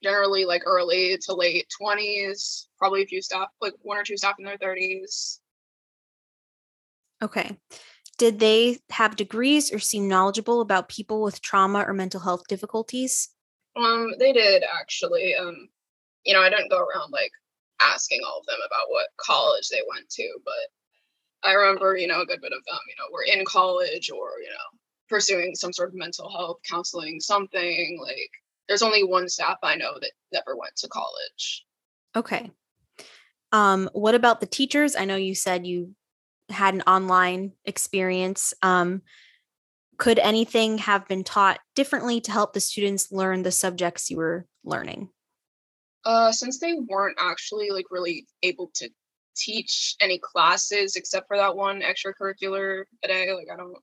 generally 0.02 0.46
like 0.46 0.64
early 0.66 1.18
to 1.24 1.34
late 1.34 1.68
20s, 1.82 2.68
probably 2.78 3.04
a 3.04 3.06
few 3.06 3.22
staff, 3.22 3.50
like 3.62 3.74
one 3.82 3.98
or 3.98 4.04
two 4.04 4.18
staff 4.18 4.36
in 4.40 4.46
their 4.46 4.58
30s. 4.58 5.40
Okay. 7.22 7.58
Did 8.20 8.40
they 8.40 8.78
have 8.90 9.16
degrees 9.16 9.74
or 9.74 9.80
seem 9.80 10.10
knowledgeable 10.10 10.60
about 10.60 10.90
people 10.90 11.22
with 11.22 11.42
trauma 11.42 11.86
or 11.88 11.94
mental 11.94 12.20
health 12.20 12.44
difficulties? 12.48 13.30
Um, 13.76 14.14
they 14.20 14.34
did 14.34 14.64
actually. 14.80 15.36
Um, 15.36 15.70
you 16.26 16.34
know, 16.34 16.42
I 16.42 16.50
didn't 16.50 16.70
go 16.70 16.80
around 16.80 17.12
like 17.12 17.32
asking 17.82 18.20
all 18.28 18.40
of 18.40 18.46
them 18.46 18.60
about 18.68 18.90
what 18.90 19.08
college 19.18 19.70
they 19.70 19.82
went 19.90 20.10
to, 20.10 20.30
but 20.44 21.48
I 21.48 21.54
remember, 21.54 21.96
you 21.96 22.08
know, 22.08 22.20
a 22.20 22.26
good 22.26 22.42
bit 22.42 22.52
of 22.52 22.64
them, 22.66 22.80
you 22.90 22.96
know, 22.98 23.06
were 23.14 23.24
in 23.24 23.46
college 23.46 24.12
or, 24.12 24.32
you 24.42 24.50
know, 24.50 24.80
pursuing 25.08 25.56
some 25.56 25.72
sort 25.72 25.90
of 25.90 25.96
mental 25.96 26.30
health 26.30 26.58
counseling, 26.70 27.22
something 27.22 28.00
like 28.02 28.30
there's 28.68 28.82
only 28.82 29.06
one 29.06 29.30
staff 29.30 29.58
I 29.64 29.76
know 29.76 29.94
that 30.00 30.12
never 30.34 30.58
went 30.58 30.76
to 30.76 30.90
college. 30.90 31.66
Okay. 32.18 32.52
Um, 33.54 33.90
what 33.94 34.14
about 34.14 34.42
the 34.42 34.46
teachers? 34.46 34.96
I 34.96 35.06
know 35.06 35.16
you 35.16 35.34
said 35.34 35.66
you 35.66 35.96
had 36.50 36.74
an 36.74 36.82
online 36.82 37.54
experience. 37.66 38.54
Um, 38.62 39.02
could 39.98 40.20
anything 40.20 40.78
have 40.80 41.08
been 41.08 41.24
taught 41.24 41.60
differently 41.76 42.22
to 42.22 42.32
help 42.32 42.54
the 42.54 42.62
students 42.62 43.12
learn 43.12 43.44
the 43.44 43.52
subjects 43.52 44.10
you 44.10 44.18
were 44.18 44.46
learning? 44.64 45.10
Uh, 46.06 46.32
since 46.32 46.60
they 46.60 46.74
weren't 46.74 47.18
actually 47.20 47.70
like 47.72 47.86
really 47.92 48.26
able 48.42 48.72
to 48.76 48.90
teach 49.36 49.96
any 50.02 50.18
classes 50.18 50.96
except 50.96 51.28
for 51.28 51.38
that 51.38 51.56
one 51.56 51.82
extracurricular 51.82 52.84
day, 53.04 53.34
like 53.34 53.48
I 53.52 53.58
don't 53.58 53.76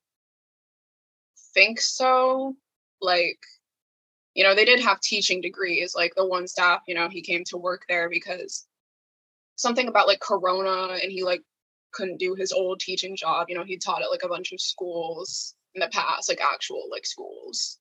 think 1.54 1.80
so. 1.80 2.54
Like, 3.00 3.38
you 4.34 4.42
know, 4.42 4.54
they 4.54 4.64
did 4.64 4.80
have 4.80 5.00
teaching 5.00 5.42
degrees. 5.42 5.94
Like 5.94 6.14
the 6.16 6.26
one 6.26 6.46
staff, 6.46 6.80
you 6.86 6.94
know, 6.94 7.08
he 7.10 7.20
came 7.20 7.44
to 7.48 7.58
work 7.58 7.82
there 7.88 8.08
because 8.08 8.66
something 9.56 9.88
about 9.88 10.06
like 10.06 10.20
Corona 10.20 10.98
and 11.02 11.12
he 11.12 11.24
like 11.24 11.42
couldn't 11.92 12.18
do 12.18 12.34
his 12.34 12.52
old 12.52 12.80
teaching 12.80 13.16
job. 13.16 13.48
You 13.48 13.56
know, 13.56 13.64
he 13.64 13.76
taught 13.76 14.02
at 14.02 14.10
like 14.10 14.24
a 14.24 14.28
bunch 14.28 14.52
of 14.52 14.60
schools 14.60 15.54
in 15.74 15.80
the 15.80 15.88
past, 15.88 16.28
like 16.28 16.40
actual 16.40 16.88
like 16.90 17.06
schools. 17.06 17.78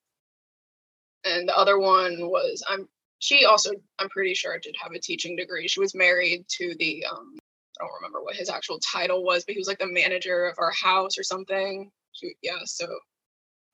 And 1.24 1.48
the 1.48 1.58
other 1.58 1.80
one 1.80 2.28
was 2.28 2.64
I'm 2.70 2.88
she 3.20 3.46
also 3.46 3.72
I'm 4.00 4.10
pretty 4.10 4.34
sure 4.34 4.58
did 4.60 4.76
have 4.82 4.92
a 4.92 5.00
teaching 5.00 5.36
degree. 5.36 5.68
She 5.68 5.80
was 5.80 5.96
married 5.96 6.46
to 6.58 6.76
the 6.80 7.06
um 7.06 7.38
I 7.80 7.84
don't 7.84 7.94
remember 7.96 8.24
what 8.24 8.36
his 8.36 8.50
actual 8.50 8.80
title 8.80 9.24
was, 9.24 9.44
but 9.44 9.54
he 9.54 9.60
was 9.60 9.68
like 9.68 9.80
the 9.80 9.88
manager 9.88 10.46
of 10.46 10.56
our 10.60 10.72
house 10.72 11.18
or 11.18 11.24
something. 11.24 11.92
She, 12.14 12.34
yeah, 12.42 12.60
so 12.64 12.88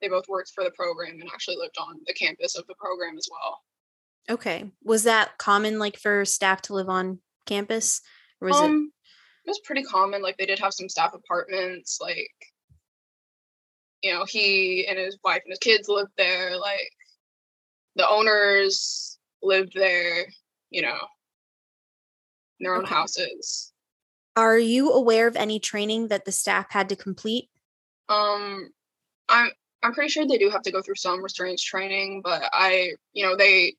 they 0.02 0.10
both 0.10 0.28
worked 0.28 0.52
for 0.56 0.64
the 0.64 0.72
program 0.72 1.22
and 1.22 1.30
actually 1.32 1.58
lived 1.58 1.78
on 1.78 2.00
the 2.08 2.14
campus 2.14 2.58
of 2.58 2.66
the 2.66 2.74
program 2.76 3.18
as 3.18 3.28
well. 3.30 3.60
Okay. 4.30 4.72
Was 4.84 5.04
that 5.04 5.38
common 5.38 5.78
like 5.78 5.98
for 5.98 6.26
staff 6.26 6.62
to 6.64 6.74
live 6.74 6.90
on 6.90 7.20
campus? 7.46 8.02
Or 8.40 8.48
was 8.48 8.58
um, 8.58 8.92
was 9.46 9.60
pretty 9.60 9.84
common. 9.84 10.22
Like 10.22 10.38
they 10.38 10.46
did 10.46 10.60
have 10.60 10.74
some 10.74 10.90
staff 10.90 11.14
apartments, 11.14 12.00
like 12.02 12.32
you 14.02 14.14
know, 14.14 14.26
he 14.28 14.88
and 14.88 14.98
his 14.98 15.18
wife 15.24 15.42
and 15.46 15.52
his 15.52 15.60
kids 15.60 15.88
lived 15.88 16.12
there, 16.18 16.58
like 16.58 16.92
the 17.96 18.08
owners 18.08 19.20
lived 19.44 19.74
there, 19.76 20.26
you 20.70 20.82
know, 20.82 20.98
in 22.60 22.66
their 22.66 22.76
own 22.76 22.84
okay. 22.84 22.94
houses. 22.94 23.72
Are 24.36 24.58
you 24.58 24.92
aware 24.92 25.28
of 25.28 25.36
any 25.36 25.60
training 25.60 26.08
that 26.08 26.26
the 26.26 26.32
staff 26.32 26.68
had 26.72 26.90
to 26.90 26.96
complete? 26.96 27.50
Um, 28.10 28.70
I'm 29.30 29.52
I'm 29.84 29.94
pretty 29.94 30.10
sure 30.10 30.26
they 30.26 30.38
do 30.38 30.50
have 30.50 30.62
to 30.64 30.72
go 30.72 30.82
through 30.82 30.96
some 30.96 31.24
restraints 31.24 31.64
training, 31.64 32.22
but 32.24 32.44
I, 32.54 32.94
you 33.14 33.26
know, 33.26 33.36
they 33.36 33.76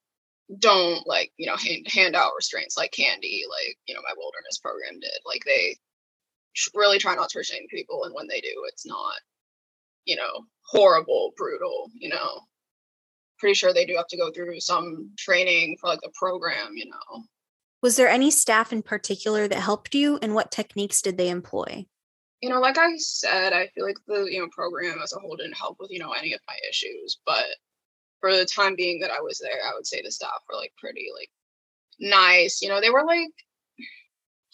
don't 0.59 1.07
like, 1.07 1.33
you 1.37 1.47
know, 1.47 1.57
hand, 1.57 1.87
hand 1.89 2.17
out 2.17 2.33
restraints 2.37 2.77
like 2.77 2.93
candy, 2.93 3.45
like, 3.49 3.77
you 3.87 3.95
know, 3.95 4.01
my 4.03 4.15
wilderness 4.17 4.59
program 4.59 5.01
did. 5.01 5.11
Like 5.27 5.43
they 5.45 5.77
really 6.75 6.99
try 6.99 7.15
not 7.15 7.31
to 7.31 7.39
restrain 7.39 7.67
people. 7.69 8.05
And 8.05 8.15
when 8.15 8.27
they 8.29 8.41
do, 8.41 8.65
it's 8.69 8.87
not, 8.87 9.15
you 10.05 10.17
know, 10.17 10.45
horrible, 10.67 11.33
brutal, 11.37 11.91
you 11.95 12.09
know. 12.09 12.41
Pretty 13.39 13.55
sure 13.55 13.73
they 13.73 13.87
do 13.87 13.97
have 13.97 14.07
to 14.09 14.17
go 14.17 14.31
through 14.31 14.61
some 14.61 15.11
training 15.19 15.77
for 15.81 15.89
like 15.89 16.01
the 16.01 16.13
program, 16.15 16.77
you 16.77 16.89
know. 16.89 17.25
Was 17.83 17.97
there 17.97 18.09
any 18.09 18.31
staff 18.31 18.73
in 18.73 18.83
particular 18.83 19.49
that 19.49 19.61
helped 19.61 19.95
you 19.95 20.19
and 20.23 20.35
what 20.35 20.53
techniques 20.53 21.03
did 21.03 21.19
they 21.19 21.29
employ? 21.29 21.87
you 22.43 22.49
know, 22.49 22.61
like 22.61 22.77
I 22.77 22.97
said, 22.97 23.53
I 23.53 23.69
feel 23.69 23.87
like 23.87 23.99
the 24.07 24.25
you 24.25 24.41
know 24.41 24.49
program 24.51 24.99
as 25.03 25.13
a 25.13 25.21
whole 25.21 25.37
didn't 25.37 25.57
help 25.57 25.77
with 25.79 25.91
you 25.91 26.01
know 26.01 26.13
any 26.13 26.35
of 26.35 26.41
my 26.49 26.57
issues. 26.69 27.19
But 27.25 27.45
for 28.23 28.35
the 28.35 28.47
time 28.47 28.77
being 28.77 29.01
that 29.01 29.11
I 29.11 29.21
was 29.21 29.41
there, 29.41 29.61
I 29.69 29.75
would 29.75 29.87
say 29.87 30.01
the 30.01 30.13
staff 30.13 30.45
were 30.49 30.57
like 30.57 30.73
pretty 30.79 31.09
like 31.13 31.31
nice. 31.99 32.63
You 32.63 32.69
know, 32.69 32.81
they 32.81 32.89
were 32.89 33.05
like, 33.05 33.33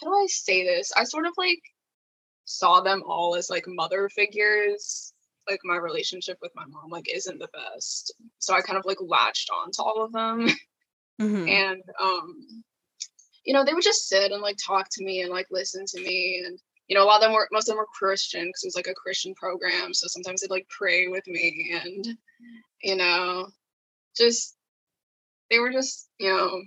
how 0.01 0.07
do 0.07 0.15
I 0.15 0.27
say 0.27 0.65
this? 0.65 0.91
I 0.97 1.05
sort 1.05 1.27
of 1.27 1.35
like 1.37 1.61
saw 2.47 2.81
them 2.81 3.03
all 3.07 3.37
as 3.37 3.51
like 3.51 3.65
mother 3.69 4.09
figures. 4.09 5.13
Like 5.49 5.61
my 5.65 5.77
relationship 5.77 6.39
with 6.41 6.53
my 6.55 6.65
mom 6.67 6.91
like 6.91 7.15
isn't 7.15 7.39
the 7.39 7.49
best, 7.53 8.15
so 8.39 8.55
I 8.55 8.61
kind 8.61 8.79
of 8.79 8.85
like 8.85 8.99
latched 9.01 9.49
on 9.51 9.71
to 9.73 9.83
all 9.83 10.05
of 10.05 10.13
them, 10.13 10.47
mm-hmm. 11.21 11.49
and 11.49 11.83
um, 12.03 12.63
you 13.45 13.55
know, 13.55 13.65
they 13.65 13.73
would 13.73 13.83
just 13.83 14.09
sit 14.09 14.33
and 14.33 14.43
like 14.43 14.57
talk 14.65 14.89
to 14.91 15.05
me 15.05 15.23
and 15.23 15.31
like 15.31 15.47
listen 15.51 15.85
to 15.87 16.01
me 16.03 16.43
and 16.45 16.59
you 16.89 16.97
know, 16.97 17.05
a 17.05 17.07
lot 17.07 17.17
of 17.17 17.23
them 17.23 17.33
were, 17.33 17.47
most 17.53 17.69
of 17.69 17.73
them 17.73 17.79
were 17.79 17.87
Christian 17.99 18.47
because 18.47 18.65
it 18.65 18.69
was 18.69 18.77
like 18.77 18.89
a 18.89 18.95
Christian 18.95 19.35
program. 19.35 19.93
So 19.93 20.07
sometimes 20.09 20.41
they'd 20.41 20.51
like 20.51 20.67
pray 20.69 21.07
with 21.07 21.27
me 21.27 21.79
and, 21.83 22.17
you 22.83 22.97
know, 22.97 23.49
just, 24.19 24.57
they 25.51 25.59
were 25.59 25.73
just, 25.73 26.09
you 26.19 26.29
know, 26.29 26.61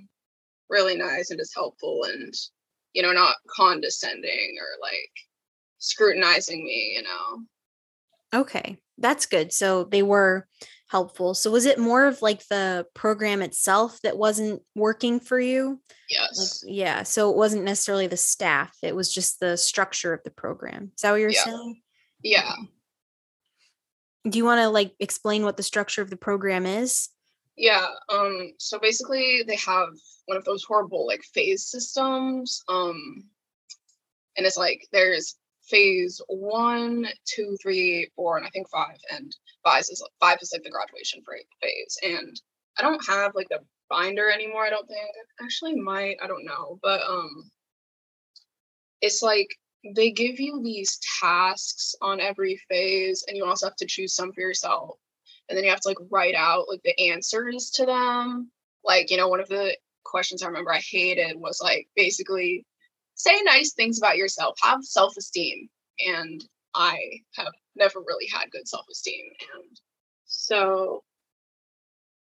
really 0.69 0.97
nice 0.97 1.29
and 1.29 1.39
just 1.39 1.53
helpful 1.53 2.05
and, 2.05 2.33
you 2.93 3.03
know, 3.03 3.11
not 3.11 3.35
condescending 3.55 4.55
or 4.59 4.81
like 4.81 5.11
scrutinizing 5.77 6.63
me, 6.63 6.95
you 6.95 7.03
know. 7.03 8.39
Okay. 8.41 8.77
That's 8.97 9.25
good. 9.25 9.51
So 9.51 9.83
they 9.83 10.03
were 10.03 10.47
helpful. 10.87 11.33
So 11.33 11.51
was 11.51 11.65
it 11.65 11.79
more 11.79 12.05
of 12.05 12.21
like 12.21 12.45
the 12.47 12.85
program 12.93 13.41
itself 13.41 13.99
that 14.03 14.17
wasn't 14.17 14.61
working 14.75 15.19
for 15.19 15.39
you? 15.39 15.81
Yes. 16.09 16.63
Like, 16.63 16.73
yeah. 16.73 17.03
So 17.03 17.31
it 17.31 17.37
wasn't 17.37 17.63
necessarily 17.63 18.07
the 18.07 18.17
staff, 18.17 18.75
it 18.83 18.95
was 18.95 19.13
just 19.13 19.39
the 19.39 19.57
structure 19.57 20.13
of 20.13 20.21
the 20.23 20.31
program. 20.31 20.91
Is 20.95 21.01
that 21.01 21.11
what 21.11 21.19
you're 21.21 21.29
yeah. 21.29 21.43
saying? 21.43 21.81
Yeah. 22.23 22.53
Do 24.29 24.37
you 24.37 24.45
want 24.45 24.59
to 24.59 24.69
like 24.69 24.93
explain 24.99 25.43
what 25.43 25.57
the 25.57 25.63
structure 25.63 26.01
of 26.01 26.09
the 26.09 26.17
program 26.17 26.65
is? 26.65 27.09
Yeah. 27.61 27.85
Um, 28.09 28.53
so 28.57 28.79
basically 28.79 29.43
they 29.45 29.55
have 29.57 29.89
one 30.25 30.35
of 30.35 30.43
those 30.45 30.63
horrible 30.63 31.05
like 31.05 31.21
phase 31.31 31.67
systems. 31.67 32.63
Um, 32.67 33.23
and 34.35 34.47
it's 34.47 34.57
like 34.57 34.81
there's 34.91 35.37
phase 35.69 36.19
one, 36.27 37.05
two, 37.25 37.55
three, 37.61 38.09
four, 38.15 38.37
and 38.37 38.47
I 38.47 38.49
think 38.49 38.67
five. 38.69 38.97
And 39.11 39.35
five 39.63 39.81
is 39.81 40.03
five 40.19 40.39
is 40.41 40.51
like 40.51 40.63
the 40.63 40.71
graduation 40.71 41.21
phase. 41.61 41.97
And 42.01 42.41
I 42.79 42.81
don't 42.81 43.05
have 43.07 43.35
like 43.35 43.49
the 43.49 43.59
binder 43.91 44.31
anymore. 44.31 44.65
I 44.65 44.71
don't 44.71 44.87
think. 44.87 44.99
Actually 45.39 45.75
might. 45.75 46.17
I 46.19 46.25
don't 46.25 46.45
know. 46.45 46.79
But 46.81 47.01
um, 47.07 47.51
it's 49.01 49.21
like 49.21 49.49
they 49.95 50.09
give 50.09 50.39
you 50.39 50.63
these 50.63 50.97
tasks 51.19 51.93
on 52.01 52.19
every 52.19 52.59
phase, 52.69 53.23
and 53.27 53.37
you 53.37 53.45
also 53.45 53.67
have 53.67 53.75
to 53.75 53.85
choose 53.85 54.15
some 54.15 54.33
for 54.33 54.41
yourself. 54.41 54.97
And 55.51 55.57
then 55.57 55.65
you 55.65 55.69
have 55.69 55.81
to 55.81 55.89
like 55.89 55.97
write 56.09 56.33
out 56.33 56.69
like 56.69 56.81
the 56.83 56.97
answers 57.11 57.71
to 57.71 57.85
them. 57.85 58.49
Like 58.85 59.11
you 59.11 59.17
know, 59.17 59.27
one 59.27 59.41
of 59.41 59.49
the 59.49 59.75
questions 60.05 60.41
I 60.41 60.47
remember 60.47 60.73
I 60.73 60.79
hated 60.79 61.37
was 61.37 61.59
like 61.61 61.89
basically 61.93 62.65
say 63.15 63.41
nice 63.43 63.73
things 63.73 63.97
about 63.97 64.15
yourself, 64.15 64.55
have 64.63 64.85
self 64.85 65.17
esteem. 65.17 65.67
And 66.07 66.41
I 66.73 66.97
have 67.35 67.51
never 67.75 67.99
really 67.99 68.27
had 68.31 68.49
good 68.49 68.65
self 68.65 68.85
esteem. 68.89 69.25
And 69.53 69.77
so 70.23 71.03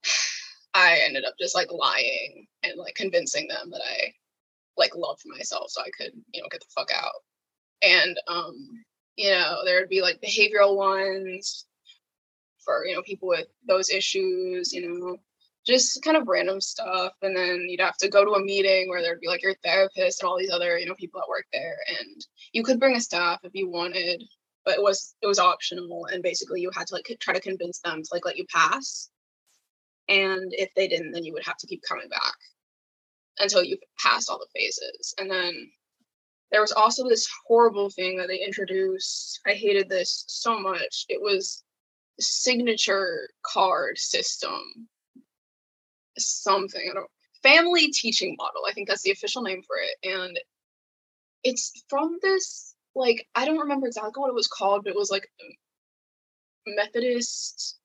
I 0.73 1.01
ended 1.05 1.25
up 1.25 1.33
just 1.37 1.53
like 1.53 1.69
lying 1.69 2.47
and 2.63 2.77
like 2.77 2.95
convincing 2.95 3.49
them 3.49 3.71
that 3.71 3.81
I 3.85 4.13
like 4.77 4.95
loved 4.95 5.23
myself 5.25 5.69
so 5.69 5.81
I 5.81 5.89
could, 5.97 6.13
you 6.33 6.41
know, 6.41 6.47
get 6.49 6.61
the 6.61 6.67
fuck 6.73 6.91
out. 6.95 7.11
And 7.81 8.17
um, 8.29 8.85
you 9.17 9.31
know, 9.31 9.65
there 9.65 9.81
would 9.81 9.89
be 9.89 10.01
like 10.01 10.21
behavioral 10.21 10.77
ones 10.77 11.65
for, 12.63 12.85
you 12.85 12.95
know, 12.95 13.01
people 13.01 13.27
with 13.27 13.47
those 13.67 13.89
issues, 13.89 14.71
you 14.73 14.87
know, 14.87 15.17
just 15.65 16.01
kind 16.03 16.17
of 16.17 16.27
random 16.27 16.59
stuff. 16.59 17.13
And 17.21 17.35
then 17.35 17.65
you'd 17.67 17.81
have 17.81 17.97
to 17.97 18.09
go 18.09 18.25
to 18.25 18.31
a 18.31 18.43
meeting 18.43 18.89
where 18.89 19.01
there'd 19.01 19.19
be 19.19 19.27
like 19.27 19.43
your 19.43 19.55
therapist 19.63 20.21
and 20.21 20.29
all 20.29 20.37
these 20.37 20.51
other 20.51 20.77
you 20.77 20.85
know 20.85 20.95
people 20.95 21.21
that 21.21 21.29
work 21.29 21.45
there. 21.53 21.77
And 21.99 22.25
you 22.53 22.63
could 22.63 22.79
bring 22.79 22.95
a 22.95 23.01
staff 23.01 23.39
if 23.43 23.51
you 23.53 23.69
wanted 23.69 24.23
but 24.65 24.75
it 24.75 24.81
was 24.81 25.15
it 25.21 25.27
was 25.27 25.39
optional. 25.39 26.07
And 26.11 26.23
basically 26.23 26.61
you 26.61 26.71
had 26.75 26.87
to 26.87 26.95
like 26.95 27.17
try 27.19 27.33
to 27.33 27.39
convince 27.39 27.79
them 27.79 28.01
to 28.01 28.09
like 28.11 28.25
let 28.25 28.37
you 28.37 28.45
pass. 28.53 29.09
And 30.09 30.53
if 30.53 30.69
they 30.75 30.87
didn't 30.87 31.11
then 31.11 31.23
you 31.23 31.33
would 31.33 31.45
have 31.45 31.57
to 31.57 31.67
keep 31.67 31.81
coming 31.87 32.09
back 32.09 32.35
until 33.39 33.63
you 33.63 33.77
passed 34.03 34.29
all 34.29 34.39
the 34.39 34.59
phases. 34.59 35.13
And 35.17 35.29
then 35.29 35.71
there 36.51 36.61
was 36.61 36.73
also 36.73 37.07
this 37.07 37.27
horrible 37.47 37.89
thing 37.89 38.17
that 38.17 38.27
they 38.27 38.43
introduced. 38.43 39.39
I 39.47 39.53
hated 39.53 39.89
this 39.89 40.25
so 40.27 40.59
much. 40.59 41.05
It 41.07 41.21
was 41.21 41.63
signature 42.21 43.29
card 43.43 43.97
system 43.97 44.87
something. 46.17 46.87
I 46.89 46.93
don't 46.93 47.09
family 47.43 47.91
teaching 47.91 48.35
model. 48.37 48.61
I 48.67 48.73
think 48.73 48.87
that's 48.87 49.01
the 49.01 49.11
official 49.11 49.41
name 49.41 49.61
for 49.63 49.77
it. 49.77 50.09
And 50.09 50.39
it's 51.43 51.83
from 51.89 52.17
this 52.21 52.75
like 52.95 53.27
I 53.35 53.45
don't 53.45 53.59
remember 53.59 53.87
exactly 53.87 54.19
what 54.19 54.29
it 54.29 54.35
was 54.35 54.47
called, 54.47 54.83
but 54.83 54.91
it 54.91 54.97
was 54.97 55.11
like 55.11 55.27
Methodist 56.67 57.79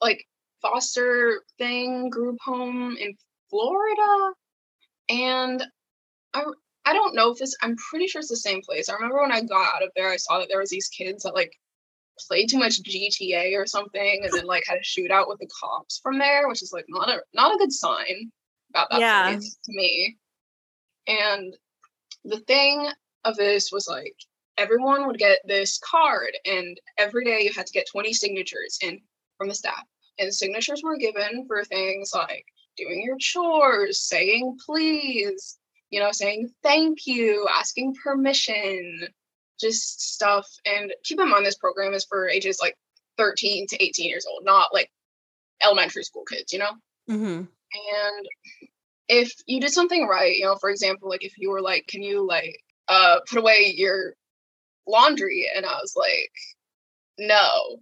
like 0.00 0.26
foster 0.60 1.42
thing 1.58 2.10
group 2.10 2.38
home 2.40 2.96
in 2.98 3.14
Florida. 3.50 4.32
And 5.08 5.62
I 6.34 6.44
I 6.84 6.92
don't 6.94 7.14
know 7.14 7.30
if 7.30 7.38
this 7.38 7.54
I'm 7.62 7.76
pretty 7.76 8.06
sure 8.08 8.20
it's 8.20 8.28
the 8.28 8.36
same 8.36 8.62
place. 8.62 8.88
I 8.88 8.94
remember 8.94 9.20
when 9.20 9.32
I 9.32 9.42
got 9.42 9.74
out 9.76 9.84
of 9.84 9.90
there, 9.94 10.10
I 10.10 10.16
saw 10.16 10.38
that 10.38 10.48
there 10.48 10.60
was 10.60 10.70
these 10.70 10.88
kids 10.88 11.22
that 11.22 11.34
like 11.34 11.52
played 12.28 12.48
too 12.48 12.58
much 12.58 12.82
GTA 12.82 13.56
or 13.56 13.66
something, 13.66 14.20
and 14.24 14.32
then 14.32 14.46
like 14.46 14.64
had 14.66 14.78
a 14.78 14.80
shootout 14.80 15.28
with 15.28 15.38
the 15.38 15.48
cops 15.60 16.00
from 16.02 16.18
there, 16.18 16.48
which 16.48 16.62
is 16.62 16.72
like 16.72 16.86
not 16.88 17.08
a 17.08 17.22
not 17.34 17.54
a 17.54 17.58
good 17.58 17.72
sign 17.72 18.30
about 18.70 18.88
that 18.90 19.00
yeah. 19.00 19.30
place 19.30 19.56
to 19.64 19.72
me. 19.72 20.16
And 21.06 21.54
the 22.24 22.40
thing 22.40 22.88
of 23.24 23.36
this 23.36 23.70
was 23.72 23.88
like 23.88 24.14
everyone 24.58 25.06
would 25.06 25.18
get 25.18 25.38
this 25.44 25.78
card, 25.78 26.32
and 26.44 26.78
every 26.98 27.24
day 27.24 27.42
you 27.42 27.52
had 27.52 27.66
to 27.66 27.72
get 27.72 27.86
20 27.90 28.12
signatures 28.12 28.78
in 28.82 29.00
from 29.38 29.48
the 29.48 29.54
staff. 29.54 29.84
And 30.18 30.32
signatures 30.32 30.82
were 30.84 30.96
given 30.96 31.46
for 31.46 31.64
things 31.64 32.12
like 32.14 32.44
doing 32.76 33.02
your 33.02 33.16
chores, 33.18 34.00
saying 34.00 34.58
please, 34.64 35.58
you 35.90 36.00
know, 36.00 36.12
saying 36.12 36.50
thank 36.62 37.06
you, 37.06 37.46
asking 37.50 37.94
permission, 38.02 39.08
just 39.62 40.14
stuff. 40.14 40.46
And 40.66 40.92
keep 41.04 41.20
in 41.20 41.30
mind, 41.30 41.46
this 41.46 41.56
program 41.56 41.94
is 41.94 42.04
for 42.04 42.28
ages 42.28 42.58
like 42.60 42.76
13 43.16 43.66
to 43.68 43.82
18 43.82 44.08
years 44.08 44.26
old, 44.30 44.44
not 44.44 44.74
like 44.74 44.90
elementary 45.64 46.04
school 46.04 46.24
kids, 46.24 46.52
you 46.52 46.58
know? 46.58 46.72
Mm-hmm. 47.08 47.44
And 47.74 48.28
if 49.08 49.32
you 49.46 49.60
did 49.60 49.72
something 49.72 50.06
right, 50.06 50.36
you 50.36 50.44
know, 50.44 50.56
for 50.56 50.70
example, 50.70 51.08
like 51.08 51.24
if 51.24 51.38
you 51.38 51.50
were 51.50 51.62
like, 51.62 51.86
can 51.86 52.02
you 52.02 52.26
like 52.26 52.58
uh 52.88 53.20
put 53.28 53.38
away 53.38 53.72
your 53.74 54.14
laundry? 54.86 55.48
And 55.54 55.64
I 55.64 55.74
was 55.80 55.94
like, 55.96 56.32
no. 57.18 57.78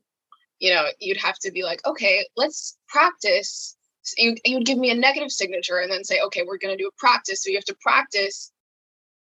You 0.59 0.75
know, 0.75 0.85
you'd 0.99 1.17
have 1.17 1.39
to 1.39 1.51
be 1.51 1.63
like, 1.63 1.81
okay, 1.87 2.27
let's 2.37 2.77
practice. 2.89 3.77
You 4.19 4.37
you'd 4.45 4.67
give 4.67 4.79
me 4.79 4.91
a 4.91 4.95
negative 4.95 5.31
signature 5.31 5.79
and 5.79 5.91
then 5.91 6.05
say, 6.05 6.21
okay, 6.27 6.43
we're 6.47 6.59
gonna 6.59 6.77
do 6.77 6.89
a 6.89 6.99
practice. 7.01 7.43
So 7.43 7.51
you 7.51 7.57
have 7.57 7.65
to 7.65 7.77
practice, 7.81 8.53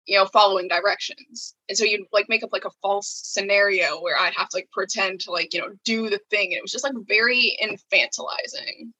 you 0.07 0.19
know, 0.19 0.27
following 0.27 0.69
directions. 0.69 1.55
And 1.69 1.79
so 1.79 1.85
you'd 1.85 2.07
like 2.13 2.29
make 2.29 2.45
up 2.45 2.53
like 2.53 2.65
a 2.65 2.71
false 2.83 3.23
scenario 3.25 4.01
where 4.01 4.19
I'd 4.19 4.35
have 4.35 4.49
to 4.51 4.57
like 4.57 4.71
pretend 4.71 5.21
to 5.21 5.31
like, 5.31 5.55
you 5.55 5.61
know, 5.61 5.71
do 5.85 6.11
the 6.11 6.21
thing. 6.31 6.49
And 6.49 6.59
it 6.59 6.63
was 6.63 6.73
just 6.73 6.85
like 6.85 6.95
very 7.09 7.57
infantilizing. 7.63 8.91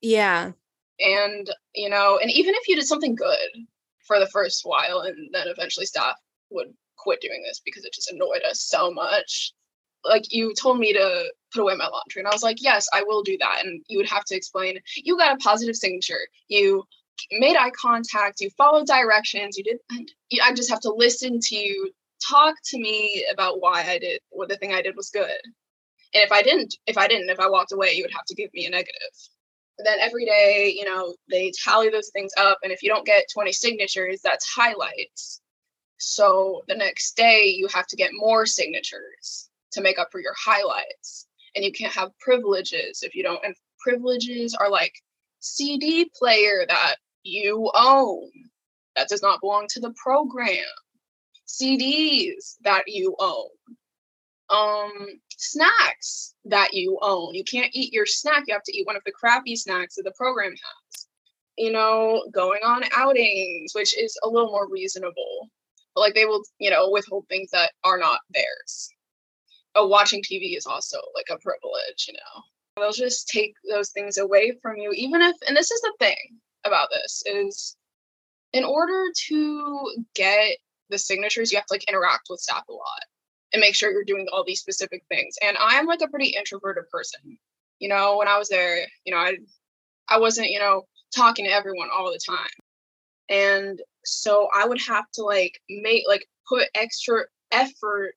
Yeah. 0.00 0.52
And, 1.00 1.50
you 1.74 1.88
know, 1.88 2.18
and 2.20 2.30
even 2.30 2.54
if 2.54 2.68
you 2.68 2.76
did 2.76 2.86
something 2.86 3.14
good 3.14 3.38
for 4.06 4.18
the 4.18 4.28
first 4.28 4.62
while 4.64 5.00
and 5.00 5.30
then 5.32 5.48
eventually 5.48 5.86
staff 5.86 6.16
would 6.50 6.68
quit 6.98 7.20
doing 7.20 7.42
this 7.42 7.60
because 7.64 7.84
it 7.84 7.94
just 7.94 8.12
annoyed 8.12 8.42
us 8.48 8.60
so 8.60 8.90
much. 8.90 9.52
Like 10.04 10.32
you 10.32 10.52
told 10.54 10.78
me 10.78 10.92
to 10.92 11.32
put 11.52 11.62
away 11.62 11.76
my 11.76 11.86
laundry, 11.86 12.20
and 12.20 12.26
I 12.26 12.32
was 12.32 12.42
like, 12.42 12.60
yes, 12.60 12.88
I 12.92 13.04
will 13.04 13.22
do 13.22 13.38
that. 13.38 13.64
And 13.64 13.82
you 13.86 13.98
would 13.98 14.08
have 14.08 14.24
to 14.24 14.34
explain, 14.34 14.78
you 14.96 15.16
got 15.16 15.34
a 15.36 15.38
positive 15.38 15.76
signature, 15.76 16.18
you 16.48 16.84
made 17.32 17.56
eye 17.56 17.70
contact, 17.70 18.40
you 18.40 18.50
followed 18.50 18.86
directions, 18.86 19.56
you 19.56 19.64
did. 19.64 19.78
I 20.42 20.54
just 20.54 20.70
have 20.70 20.80
to 20.80 20.92
listen 20.92 21.38
to 21.40 21.56
you 21.56 21.90
talk 22.28 22.54
to 22.66 22.78
me 22.78 23.24
about 23.32 23.60
why 23.60 23.82
I 23.82 23.98
did 23.98 24.20
what 24.30 24.48
the 24.48 24.56
thing 24.56 24.72
I 24.72 24.82
did 24.82 24.96
was 24.96 25.10
good. 25.10 25.40
And 26.14 26.22
if 26.22 26.30
I 26.30 26.42
didn't, 26.42 26.76
if 26.86 26.96
I 26.96 27.08
didn't, 27.08 27.30
if 27.30 27.40
I 27.40 27.48
walked 27.48 27.72
away, 27.72 27.92
you 27.92 28.04
would 28.04 28.12
have 28.12 28.26
to 28.26 28.34
give 28.34 28.50
me 28.54 28.66
a 28.66 28.70
negative 28.70 28.92
then 29.78 29.98
every 30.00 30.24
day, 30.24 30.72
you 30.76 30.84
know, 30.84 31.14
they 31.30 31.52
tally 31.64 31.88
those 31.88 32.10
things 32.10 32.32
up. 32.36 32.58
And 32.62 32.72
if 32.72 32.82
you 32.82 32.88
don't 32.88 33.06
get 33.06 33.26
20 33.32 33.52
signatures, 33.52 34.20
that's 34.22 34.46
highlights. 34.54 35.40
So 35.98 36.62
the 36.68 36.74
next 36.74 37.16
day, 37.16 37.54
you 37.56 37.68
have 37.72 37.86
to 37.88 37.96
get 37.96 38.10
more 38.12 38.44
signatures 38.46 39.48
to 39.72 39.80
make 39.80 39.98
up 39.98 40.08
for 40.10 40.20
your 40.20 40.34
highlights. 40.38 41.26
And 41.54 41.64
you 41.64 41.72
can't 41.72 41.92
have 41.92 42.18
privileges 42.18 43.02
if 43.02 43.14
you 43.14 43.22
don't. 43.22 43.44
And 43.44 43.54
privileges 43.78 44.54
are 44.54 44.70
like 44.70 44.94
CD 45.42 46.08
player 46.16 46.64
that 46.68 46.96
you 47.24 47.68
own 47.74 48.30
that 48.94 49.08
does 49.08 49.22
not 49.22 49.40
belong 49.40 49.66
to 49.70 49.80
the 49.80 49.92
program, 50.02 50.64
CDs 51.48 52.56
that 52.62 52.84
you 52.86 53.16
own, 53.18 53.48
um, 54.50 55.06
snacks 55.36 56.34
that 56.44 56.72
you 56.74 56.96
own. 57.02 57.34
You 57.34 57.42
can't 57.42 57.70
eat 57.74 57.92
your 57.92 58.06
snack. 58.06 58.44
You 58.46 58.54
have 58.54 58.62
to 58.64 58.76
eat 58.76 58.86
one 58.86 58.96
of 58.96 59.02
the 59.04 59.12
crappy 59.12 59.56
snacks 59.56 59.96
that 59.96 60.04
the 60.04 60.12
program 60.16 60.52
has. 60.52 61.06
You 61.58 61.72
know, 61.72 62.24
going 62.32 62.60
on 62.64 62.84
outings, 62.96 63.74
which 63.74 63.98
is 63.98 64.16
a 64.22 64.28
little 64.28 64.50
more 64.50 64.68
reasonable. 64.70 65.50
But 65.94 66.02
like 66.02 66.14
they 66.14 66.24
will, 66.24 66.42
you 66.58 66.70
know, 66.70 66.88
withhold 66.90 67.26
things 67.28 67.50
that 67.50 67.72
are 67.82 67.98
not 67.98 68.20
theirs. 68.32 68.90
Oh, 69.74 69.88
watching 69.88 70.22
TV 70.22 70.56
is 70.56 70.66
also 70.66 70.98
like 71.14 71.26
a 71.30 71.40
privilege, 71.40 72.06
you 72.06 72.14
know. 72.14 72.42
They'll 72.76 72.92
just 72.92 73.28
take 73.28 73.54
those 73.70 73.90
things 73.90 74.18
away 74.18 74.58
from 74.62 74.76
you, 74.76 74.92
even 74.92 75.22
if, 75.22 75.36
and 75.46 75.56
this 75.56 75.70
is 75.70 75.80
the 75.82 75.92
thing 75.98 76.38
about 76.64 76.88
this 76.90 77.22
is 77.26 77.76
in 78.52 78.64
order 78.64 79.04
to 79.28 79.94
get 80.14 80.56
the 80.90 80.98
signatures, 80.98 81.50
you 81.50 81.58
have 81.58 81.66
to 81.66 81.74
like 81.74 81.88
interact 81.88 82.28
with 82.30 82.40
staff 82.40 82.64
a 82.68 82.72
lot 82.72 83.02
and 83.52 83.60
make 83.60 83.74
sure 83.74 83.90
you're 83.90 84.04
doing 84.04 84.26
all 84.32 84.44
these 84.46 84.60
specific 84.60 85.02
things. 85.08 85.36
And 85.42 85.56
I'm 85.60 85.86
like 85.86 86.02
a 86.02 86.08
pretty 86.08 86.34
introverted 86.36 86.84
person. 86.90 87.38
You 87.78 87.88
know, 87.88 88.16
when 88.18 88.28
I 88.28 88.38
was 88.38 88.48
there, 88.48 88.86
you 89.04 89.12
know, 89.12 89.18
I 89.18 89.36
I 90.08 90.18
wasn't, 90.18 90.50
you 90.50 90.58
know, 90.58 90.86
talking 91.14 91.44
to 91.46 91.50
everyone 91.50 91.88
all 91.94 92.12
the 92.12 92.20
time. 92.24 92.48
And 93.28 93.80
so 94.04 94.48
I 94.54 94.66
would 94.66 94.80
have 94.82 95.10
to 95.14 95.22
like 95.22 95.60
make 95.68 96.04
like 96.06 96.26
put 96.48 96.68
extra 96.74 97.24
effort 97.50 98.14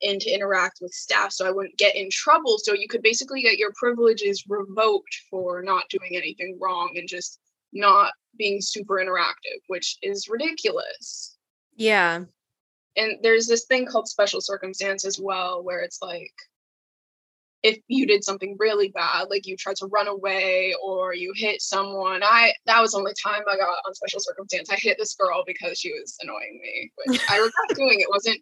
into 0.00 0.32
interact 0.32 0.78
with 0.80 0.92
staff 0.92 1.32
so 1.32 1.46
I 1.46 1.50
wouldn't 1.50 1.78
get 1.78 1.96
in 1.96 2.08
trouble. 2.10 2.58
So 2.58 2.74
you 2.74 2.88
could 2.88 3.02
basically 3.02 3.42
get 3.42 3.58
your 3.58 3.72
privileges 3.76 4.44
revoked 4.48 5.22
for 5.30 5.62
not 5.62 5.84
doing 5.88 6.16
anything 6.16 6.58
wrong 6.60 6.92
and 6.96 7.08
just 7.08 7.40
not 7.72 8.12
being 8.38 8.60
super 8.60 8.94
interactive, 8.94 9.60
which 9.68 9.96
is 10.02 10.28
ridiculous. 10.28 11.36
Yeah 11.76 12.24
and 12.96 13.18
there's 13.22 13.46
this 13.46 13.64
thing 13.66 13.86
called 13.86 14.08
special 14.08 14.40
circumstance 14.40 15.04
as 15.04 15.20
well 15.20 15.62
where 15.62 15.80
it's 15.80 16.00
like 16.02 16.32
if 17.62 17.78
you 17.88 18.06
did 18.06 18.22
something 18.24 18.56
really 18.58 18.88
bad 18.88 19.26
like 19.30 19.46
you 19.46 19.56
tried 19.56 19.76
to 19.76 19.86
run 19.86 20.08
away 20.08 20.74
or 20.82 21.14
you 21.14 21.32
hit 21.34 21.60
someone 21.60 22.22
i 22.22 22.52
that 22.66 22.80
was 22.80 22.92
the 22.92 22.98
only 22.98 23.12
time 23.22 23.42
i 23.50 23.56
got 23.56 23.78
on 23.86 23.94
special 23.94 24.20
circumstance 24.20 24.70
i 24.70 24.76
hit 24.76 24.96
this 24.98 25.14
girl 25.14 25.42
because 25.46 25.78
she 25.78 25.92
was 25.92 26.16
annoying 26.20 26.60
me 26.62 26.90
which 27.04 27.20
i 27.30 27.36
regret 27.36 27.76
doing 27.76 28.00
it 28.00 28.08
wasn't 28.10 28.40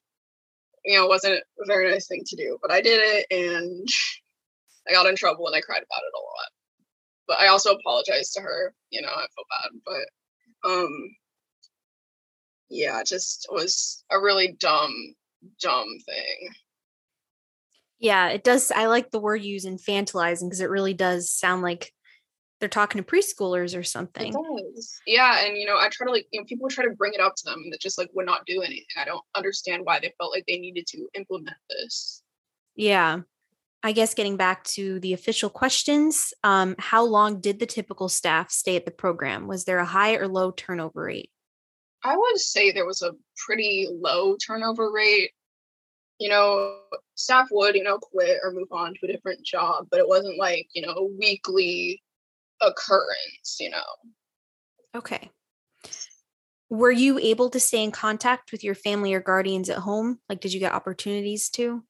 you 0.84 0.96
know 0.96 1.06
wasn't 1.06 1.34
a 1.34 1.66
very 1.66 1.90
nice 1.90 2.06
thing 2.06 2.22
to 2.26 2.36
do 2.36 2.58
but 2.62 2.70
i 2.70 2.80
did 2.80 3.00
it 3.02 3.26
and 3.30 3.88
i 4.88 4.92
got 4.92 5.06
in 5.06 5.16
trouble 5.16 5.46
and 5.46 5.56
i 5.56 5.60
cried 5.60 5.82
about 5.82 6.02
it 6.02 6.14
a 6.14 6.20
lot 6.20 6.48
but 7.26 7.38
i 7.40 7.48
also 7.48 7.72
apologized 7.72 8.32
to 8.32 8.40
her 8.40 8.72
you 8.90 9.00
know 9.00 9.08
i 9.08 9.26
feel 9.34 9.44
bad 9.50 9.70
but 9.84 10.70
um 10.70 11.10
yeah, 12.74 13.00
it 13.00 13.06
just 13.06 13.46
was 13.50 14.04
a 14.10 14.18
really 14.18 14.56
dumb, 14.58 15.14
dumb 15.60 15.86
thing. 16.06 16.48
Yeah, 18.00 18.28
it 18.28 18.44
does. 18.44 18.70
I 18.70 18.86
like 18.86 19.10
the 19.10 19.20
word 19.20 19.42
you 19.42 19.52
use 19.52 19.64
infantilizing 19.64 20.48
because 20.48 20.60
it 20.60 20.70
really 20.70 20.94
does 20.94 21.30
sound 21.30 21.62
like 21.62 21.92
they're 22.60 22.68
talking 22.68 23.02
to 23.02 23.06
preschoolers 23.08 23.78
or 23.78 23.82
something. 23.82 24.28
It 24.28 24.74
does. 24.74 25.00
Yeah, 25.06 25.44
and 25.44 25.56
you 25.56 25.66
know, 25.66 25.76
I 25.76 25.88
try 25.90 26.06
to 26.06 26.12
like, 26.12 26.26
you 26.30 26.40
know, 26.40 26.46
people 26.46 26.68
try 26.68 26.84
to 26.84 26.90
bring 26.90 27.14
it 27.14 27.20
up 27.20 27.34
to 27.36 27.44
them 27.44 27.60
and 27.64 27.72
that 27.72 27.80
just 27.80 27.98
like 27.98 28.10
would 28.14 28.26
not 28.26 28.46
do 28.46 28.62
anything. 28.62 28.84
I 28.96 29.04
don't 29.04 29.24
understand 29.36 29.84
why 29.84 30.00
they 30.00 30.12
felt 30.18 30.32
like 30.32 30.44
they 30.46 30.58
needed 30.58 30.86
to 30.88 31.08
implement 31.14 31.56
this. 31.68 32.22
Yeah. 32.76 33.20
I 33.82 33.92
guess 33.92 34.14
getting 34.14 34.38
back 34.38 34.64
to 34.64 34.98
the 35.00 35.12
official 35.12 35.50
questions, 35.50 36.32
um, 36.42 36.74
how 36.78 37.04
long 37.04 37.40
did 37.40 37.58
the 37.58 37.66
typical 37.66 38.08
staff 38.08 38.50
stay 38.50 38.76
at 38.76 38.86
the 38.86 38.90
program? 38.90 39.46
Was 39.46 39.64
there 39.64 39.78
a 39.78 39.84
high 39.84 40.14
or 40.14 40.26
low 40.26 40.52
turnover 40.52 41.02
rate? 41.02 41.30
I 42.02 42.16
would 42.16 42.38
say 42.38 42.72
there 42.72 42.86
was 42.86 43.02
a 43.02 43.12
pretty 43.44 43.88
low 43.90 44.36
turnover 44.36 44.90
rate. 44.90 45.32
You 46.18 46.30
know, 46.30 46.78
staff 47.14 47.48
would, 47.50 47.74
you 47.74 47.82
know, 47.82 47.98
quit 47.98 48.38
or 48.42 48.52
move 48.52 48.68
on 48.70 48.94
to 48.94 49.00
a 49.04 49.12
different 49.12 49.44
job, 49.44 49.88
but 49.90 50.00
it 50.00 50.08
wasn't 50.08 50.38
like, 50.38 50.66
you 50.72 50.80
know, 50.80 50.92
a 50.92 51.04
weekly 51.04 52.00
occurrence, 52.66 53.56
you 53.60 53.70
know. 53.70 53.82
Okay. 54.94 55.30
Were 56.70 56.90
you 56.90 57.18
able 57.18 57.50
to 57.50 57.60
stay 57.60 57.82
in 57.82 57.92
contact 57.92 58.50
with 58.50 58.64
your 58.64 58.74
family 58.74 59.14
or 59.14 59.20
guardians 59.20 59.68
at 59.68 59.78
home? 59.78 60.20
Like 60.28 60.40
did 60.40 60.52
you 60.52 60.60
get 60.60 60.72
opportunities 60.72 61.48
to? 61.50 61.84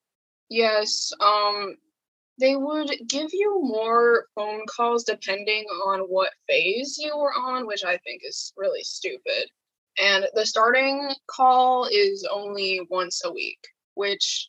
Yes, 0.48 1.12
um 1.20 1.76
they 2.38 2.56
would 2.56 2.90
give 3.06 3.28
you 3.32 3.60
more 3.62 4.26
phone 4.34 4.62
calls 4.66 5.04
depending 5.04 5.64
on 5.86 6.00
what 6.00 6.32
phase 6.48 6.98
you 6.98 7.16
were 7.16 7.32
on, 7.32 7.66
which 7.66 7.84
I 7.84 7.96
think 7.98 8.22
is 8.24 8.52
really 8.56 8.82
stupid. 8.82 9.48
And 10.00 10.26
the 10.34 10.44
starting 10.44 11.14
call 11.28 11.86
is 11.90 12.26
only 12.30 12.80
once 12.90 13.22
a 13.24 13.32
week, 13.32 13.60
which 13.94 14.48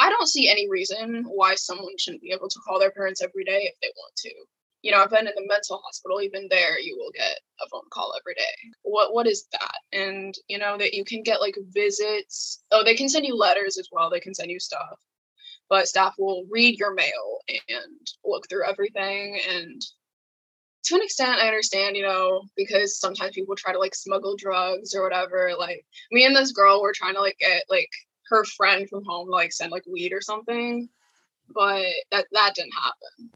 I 0.00 0.10
don't 0.10 0.28
see 0.28 0.48
any 0.48 0.68
reason 0.68 1.24
why 1.28 1.54
someone 1.54 1.96
shouldn't 1.98 2.22
be 2.22 2.32
able 2.32 2.48
to 2.48 2.60
call 2.66 2.80
their 2.80 2.90
parents 2.90 3.22
every 3.22 3.44
day 3.44 3.62
if 3.62 3.74
they 3.80 3.92
want 3.96 4.16
to. 4.16 4.32
You 4.82 4.92
know, 4.92 5.02
I've 5.02 5.10
been 5.10 5.26
in 5.26 5.34
the 5.34 5.46
mental 5.46 5.80
hospital, 5.84 6.22
even 6.22 6.48
there 6.50 6.78
you 6.78 6.96
will 6.96 7.10
get 7.14 7.38
a 7.62 7.68
phone 7.68 7.88
call 7.92 8.14
every 8.18 8.34
day. 8.34 8.70
What 8.82 9.14
what 9.14 9.26
is 9.26 9.46
that? 9.52 9.78
And 9.92 10.34
you 10.48 10.58
know, 10.58 10.78
that 10.78 10.94
you 10.94 11.04
can 11.04 11.22
get 11.22 11.40
like 11.40 11.56
visits. 11.70 12.62
Oh, 12.70 12.82
they 12.84 12.94
can 12.94 13.08
send 13.08 13.26
you 13.26 13.36
letters 13.36 13.78
as 13.78 13.88
well. 13.92 14.10
They 14.10 14.20
can 14.20 14.34
send 14.34 14.50
you 14.50 14.60
stuff. 14.60 14.98
But 15.68 15.88
staff 15.88 16.14
will 16.18 16.46
read 16.50 16.78
your 16.78 16.94
mail 16.94 17.38
and 17.48 18.06
look 18.24 18.48
through 18.48 18.68
everything 18.68 19.40
and 19.48 19.82
to 20.84 20.94
an 20.94 21.02
extent 21.02 21.38
i 21.40 21.46
understand 21.46 21.96
you 21.96 22.02
know 22.02 22.42
because 22.56 22.98
sometimes 22.98 23.32
people 23.34 23.54
try 23.54 23.72
to 23.72 23.78
like 23.78 23.94
smuggle 23.94 24.36
drugs 24.36 24.94
or 24.94 25.02
whatever 25.02 25.52
like 25.58 25.84
me 26.10 26.24
and 26.24 26.34
this 26.34 26.52
girl 26.52 26.80
were 26.80 26.92
trying 26.94 27.14
to 27.14 27.20
like 27.20 27.36
get 27.38 27.64
like 27.68 27.90
her 28.28 28.44
friend 28.44 28.88
from 28.88 29.04
home 29.04 29.28
like 29.28 29.52
send 29.52 29.70
like 29.70 29.84
weed 29.86 30.12
or 30.12 30.20
something 30.20 30.88
but 31.54 31.84
that 32.10 32.26
that 32.32 32.54
didn't 32.54 32.72
happen 32.72 33.30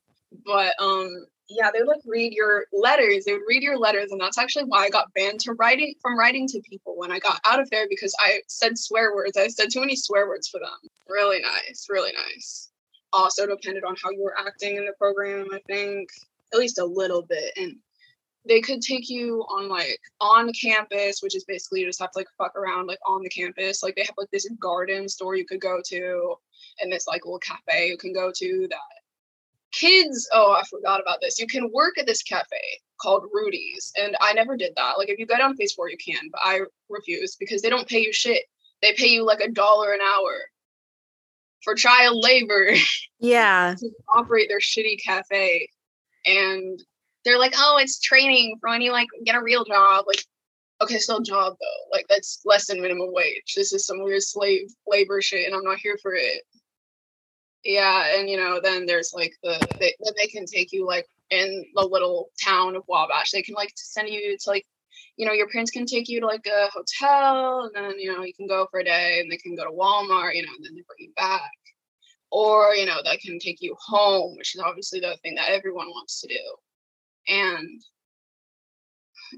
but 0.44 0.72
um 0.80 1.26
yeah 1.48 1.70
they 1.72 1.80
would 1.80 1.88
like 1.88 2.00
read 2.07 2.33
your 2.33 2.64
letters 2.72 3.24
they 3.24 3.33
would 3.33 3.42
read 3.46 3.62
your 3.62 3.78
letters 3.78 4.11
and 4.12 4.20
that's 4.20 4.38
actually 4.38 4.64
why 4.64 4.85
i 4.85 4.90
got 4.90 5.12
banned 5.14 5.38
to 5.40 5.52
writing 5.54 5.94
from 6.00 6.18
writing 6.18 6.46
to 6.46 6.61
people 6.68 6.94
when 6.96 7.12
i 7.12 7.18
got 7.18 7.40
out 7.44 7.61
of 7.61 7.68
there 7.70 7.87
because 7.88 8.14
i 8.18 8.40
said 8.48 8.78
swear 8.78 9.14
words 9.14 9.37
i 9.37 9.46
said 9.48 9.68
too 9.70 9.80
many 9.80 9.94
swear 9.94 10.26
words 10.26 10.48
for 10.48 10.59
them 10.59 10.90
really 11.09 11.40
nice 11.40 11.87
really 11.90 12.12
nice 12.12 12.70
also 13.12 13.46
depended 13.46 13.85
on 13.85 13.94
how 14.02 14.11
you 14.11 14.22
were 14.22 14.35
acting 14.38 14.76
in 14.76 14.87
the 14.87 14.92
program 14.98 15.46
i 15.52 15.61
think 15.66 16.09
at 16.54 16.61
least 16.61 16.78
a 16.78 16.85
little 16.85 17.22
bit. 17.22 17.52
And 17.57 17.76
they 18.46 18.61
could 18.61 18.80
take 18.80 19.09
you 19.09 19.44
on 19.48 19.68
like 19.68 19.98
on 20.20 20.52
campus, 20.52 21.22
which 21.22 21.35
is 21.35 21.44
basically 21.44 21.80
you 21.80 21.87
just 21.87 22.00
have 22.00 22.12
to 22.12 22.18
like 22.18 22.28
fuck 22.38 22.54
around 22.57 22.87
like 22.87 22.98
on 23.07 23.22
the 23.22 23.28
campus. 23.28 23.83
Like 23.83 23.96
they 23.96 24.02
have 24.02 24.14
like 24.16 24.30
this 24.30 24.48
garden 24.61 25.09
store 25.09 25.37
you 25.37 25.46
could 25.46 25.61
go 25.61 25.80
to 25.87 26.35
and 26.80 26.92
this 26.92 27.07
like 27.07 27.24
little 27.24 27.38
cafe 27.38 27.88
you 27.88 27.96
can 27.96 28.12
go 28.12 28.33
to 28.35 28.66
that 28.68 29.03
kids 29.78 30.28
oh 30.32 30.52
i 30.52 30.62
forgot 30.64 31.00
about 31.00 31.18
this. 31.20 31.38
You 31.38 31.46
can 31.46 31.70
work 31.72 31.98
at 31.98 32.06
this 32.06 32.22
cafe 32.22 32.56
called 33.00 33.24
rudy's 33.32 33.92
and 33.96 34.16
i 34.20 34.32
never 34.32 34.56
did 34.56 34.72
that. 34.76 34.98
Like 34.98 35.08
if 35.08 35.18
you 35.18 35.26
go 35.26 35.37
down 35.37 35.56
phase 35.56 35.72
four 35.72 35.90
you 35.90 35.96
can 35.96 36.28
but 36.30 36.40
i 36.44 36.60
refuse 36.88 37.37
because 37.37 37.62
they 37.62 37.70
don't 37.70 37.88
pay 37.88 38.00
you 38.00 38.12
shit. 38.12 38.44
They 38.82 38.94
pay 38.94 39.08
you 39.08 39.24
like 39.24 39.40
a 39.40 39.50
dollar 39.50 39.92
an 39.92 40.00
hour 40.00 40.34
for 41.62 41.74
child 41.74 42.22
labor 42.22 42.74
yeah. 43.20 43.74
to 43.78 43.90
operate 44.14 44.48
their 44.48 44.60
shitty 44.60 45.02
cafe. 45.02 45.68
And 46.26 46.78
they're 47.24 47.38
like 47.38 47.54
oh 47.56 47.78
it's 47.80 48.00
training 48.00 48.56
for 48.60 48.70
when 48.70 48.82
you 48.82 48.92
like 48.92 49.08
get 49.24 49.37
a 49.37 49.42
real 49.42 49.64
job. 49.64 50.04
Like 50.06 50.22
okay 50.82 50.98
still 50.98 51.20
job 51.20 51.54
though. 51.60 51.96
Like 51.96 52.06
that's 52.08 52.40
less 52.44 52.66
than 52.66 52.80
minimum 52.80 53.12
wage. 53.12 53.54
This 53.56 53.72
is 53.72 53.87
some 53.87 54.02
weird 54.02 54.22
slave 54.22 54.68
labor 54.87 55.20
shit 55.20 55.46
and 55.46 55.54
i'm 55.54 55.64
not 55.64 55.78
here 55.78 55.98
for 56.02 56.14
it 56.14 56.42
yeah 57.64 58.18
and 58.18 58.29
you 58.29 58.37
know 58.37 58.61
then 58.62 58.87
there's 58.87 59.12
like 59.14 59.33
the 59.42 59.59
they, 59.81 59.94
then 60.00 60.12
they 60.16 60.27
can 60.27 60.46
take 60.46 60.72
you 60.72 60.87
like 60.87 61.07
in 61.31 61.64
the 61.74 61.85
little 61.85 62.31
town 62.42 62.77
of 62.77 62.85
wabash. 62.87 63.31
They 63.31 63.42
can 63.42 63.55
like 63.55 63.72
send 63.77 64.09
you 64.09 64.37
to 64.38 64.50
like 64.50 64.66
you 65.16 65.27
know 65.27 65.33
your 65.33 65.48
parents 65.48 65.70
can 65.70 65.87
take 65.87 66.09
you 66.09 66.20
to 66.20 66.27
like 66.27 66.46
a 66.46 66.68
hotel 66.70 67.64
and 67.64 67.74
then 67.74 67.98
you 67.98 68.12
know 68.12 68.24
you 68.24 68.35
can 68.35 68.46
go 68.46 68.66
for 68.70 68.81
a 68.81 68.85
day 68.85 69.20
and 69.20 69.31
they 69.31 69.37
can 69.37 69.57
go 69.57 69.64
to 69.64 69.70
walmart 69.70 70.35
you 70.35 70.42
know 70.42 70.53
and 70.57 70.64
then 70.64 70.74
they 70.74 70.83
bring 70.87 71.09
you 71.09 71.12
back. 71.16 71.50
Or 72.31 72.74
you 72.74 72.87
know 72.87 72.98
they 73.05 73.16
can 73.18 73.38
take 73.38 73.59
you 73.61 73.77
home 73.81 74.37
which 74.37 74.55
is 74.55 74.61
obviously 74.61 75.00
the 75.00 75.16
thing 75.22 75.35
that 75.37 75.50
everyone 75.50 75.88
wants 75.88 76.20
to 76.20 76.29
do. 76.29 76.57
And 77.29 77.81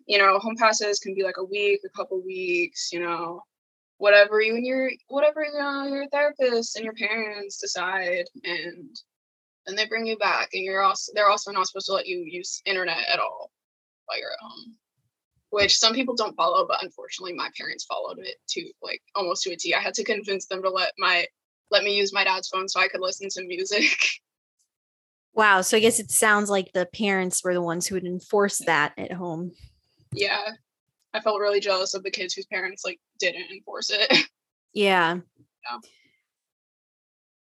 you 0.06 0.18
know 0.18 0.38
home 0.38 0.56
passes 0.56 0.98
can 0.98 1.14
be 1.14 1.22
like 1.22 1.36
a 1.38 1.44
week 1.44 1.80
a 1.84 1.96
couple 1.96 2.20
weeks 2.22 2.90
you 2.92 3.00
know 3.00 3.42
whatever 3.98 4.40
you 4.40 4.54
and 4.54 4.66
your 4.66 4.90
whatever 5.08 5.44
you 5.44 5.58
know, 5.58 5.86
your 5.86 6.08
therapist 6.08 6.76
and 6.76 6.84
your 6.84 6.94
parents 6.94 7.58
decide 7.58 8.24
and 8.44 8.96
and 9.66 9.76
they 9.76 9.86
bring 9.86 10.06
you 10.06 10.16
back 10.18 10.50
and 10.52 10.62
you're 10.62 10.82
also 10.82 11.12
they're 11.14 11.28
also 11.28 11.50
not 11.50 11.66
supposed 11.66 11.86
to 11.86 11.92
let 11.92 12.06
you 12.06 12.18
use 12.18 12.62
internet 12.66 13.08
at 13.08 13.18
all 13.18 13.50
while 14.06 14.18
you're 14.18 14.32
at 14.32 14.38
home 14.40 14.74
which 15.50 15.76
some 15.76 15.94
people 15.94 16.14
don't 16.14 16.36
follow 16.36 16.66
but 16.66 16.82
unfortunately 16.82 17.32
my 17.32 17.48
parents 17.58 17.84
followed 17.84 18.18
it 18.18 18.36
to 18.48 18.64
like 18.82 19.00
almost 19.14 19.42
to 19.42 19.52
a 19.52 19.56
t. 19.56 19.74
I 19.74 19.80
had 19.80 19.94
to 19.94 20.04
convince 20.04 20.46
them 20.46 20.62
to 20.62 20.70
let 20.70 20.92
my 20.98 21.26
let 21.70 21.82
me 21.82 21.96
use 21.96 22.12
my 22.12 22.24
dad's 22.24 22.48
phone 22.48 22.68
so 22.68 22.80
i 22.80 22.88
could 22.88 23.00
listen 23.00 23.28
to 23.30 23.46
music. 23.46 23.82
Wow 25.34 25.60
so 25.60 25.76
i 25.76 25.80
guess 25.80 26.00
it 26.00 26.10
sounds 26.10 26.48
like 26.48 26.72
the 26.72 26.86
parents 26.86 27.44
were 27.44 27.52
the 27.52 27.60
ones 27.60 27.86
who 27.86 27.94
would 27.94 28.06
enforce 28.06 28.56
that 28.64 28.94
at 28.96 29.12
home. 29.12 29.52
Yeah 30.10 30.52
I 31.16 31.20
felt 31.20 31.40
really 31.40 31.60
jealous 31.60 31.94
of 31.94 32.02
the 32.02 32.10
kids 32.10 32.34
whose 32.34 32.46
parents 32.46 32.84
like 32.84 33.00
didn't 33.18 33.50
enforce 33.50 33.90
it. 33.90 34.26
Yeah. 34.72 35.20
yeah. 35.64 35.78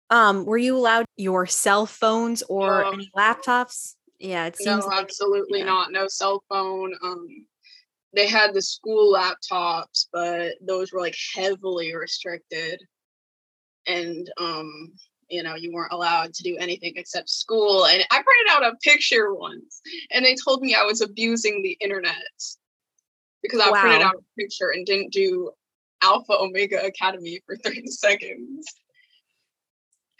Um, 0.09 0.45
were 0.45 0.57
you 0.57 0.77
allowed 0.77 1.05
your 1.17 1.45
cell 1.45 1.85
phones 1.85 2.43
or 2.43 2.85
um, 2.85 2.93
any 2.93 3.11
laptops? 3.17 3.95
Yeah, 4.19 4.45
it 4.45 4.55
seems 4.55 4.85
no, 4.85 4.87
like, 4.87 5.03
absolutely 5.03 5.59
yeah. 5.59 5.65
not. 5.65 5.91
No 5.91 6.07
cell 6.07 6.45
phone. 6.47 6.93
Um, 7.03 7.27
they 8.13 8.25
had 8.25 8.53
the 8.53 8.61
school 8.61 9.13
laptops, 9.13 10.07
but 10.13 10.53
those 10.61 10.93
were 10.93 11.01
like 11.01 11.17
heavily 11.35 11.93
restricted, 11.93 12.79
and 13.85 14.31
um, 14.39 14.93
you 15.27 15.43
know, 15.43 15.55
you 15.55 15.73
weren't 15.73 15.91
allowed 15.91 16.33
to 16.35 16.43
do 16.43 16.55
anything 16.57 16.93
except 16.95 17.29
school. 17.29 17.85
And 17.85 18.01
I 18.11 18.23
printed 18.23 18.51
out 18.51 18.73
a 18.73 18.77
picture 18.77 19.33
once, 19.33 19.81
and 20.11 20.23
they 20.23 20.37
told 20.41 20.61
me 20.61 20.73
I 20.73 20.83
was 20.83 21.01
abusing 21.01 21.61
the 21.61 21.77
internet 21.81 22.15
because 23.45 23.65
I 23.65 23.71
wow. 23.71 23.81
printed 23.81 24.01
out 24.01 24.15
a 24.15 24.39
picture 24.39 24.69
and 24.69 24.85
didn't 24.85 25.11
do 25.11 25.51
Alpha 26.01 26.33
Omega 26.33 26.85
Academy 26.85 27.41
for 27.45 27.55
30 27.63 27.87
seconds. 27.87 28.67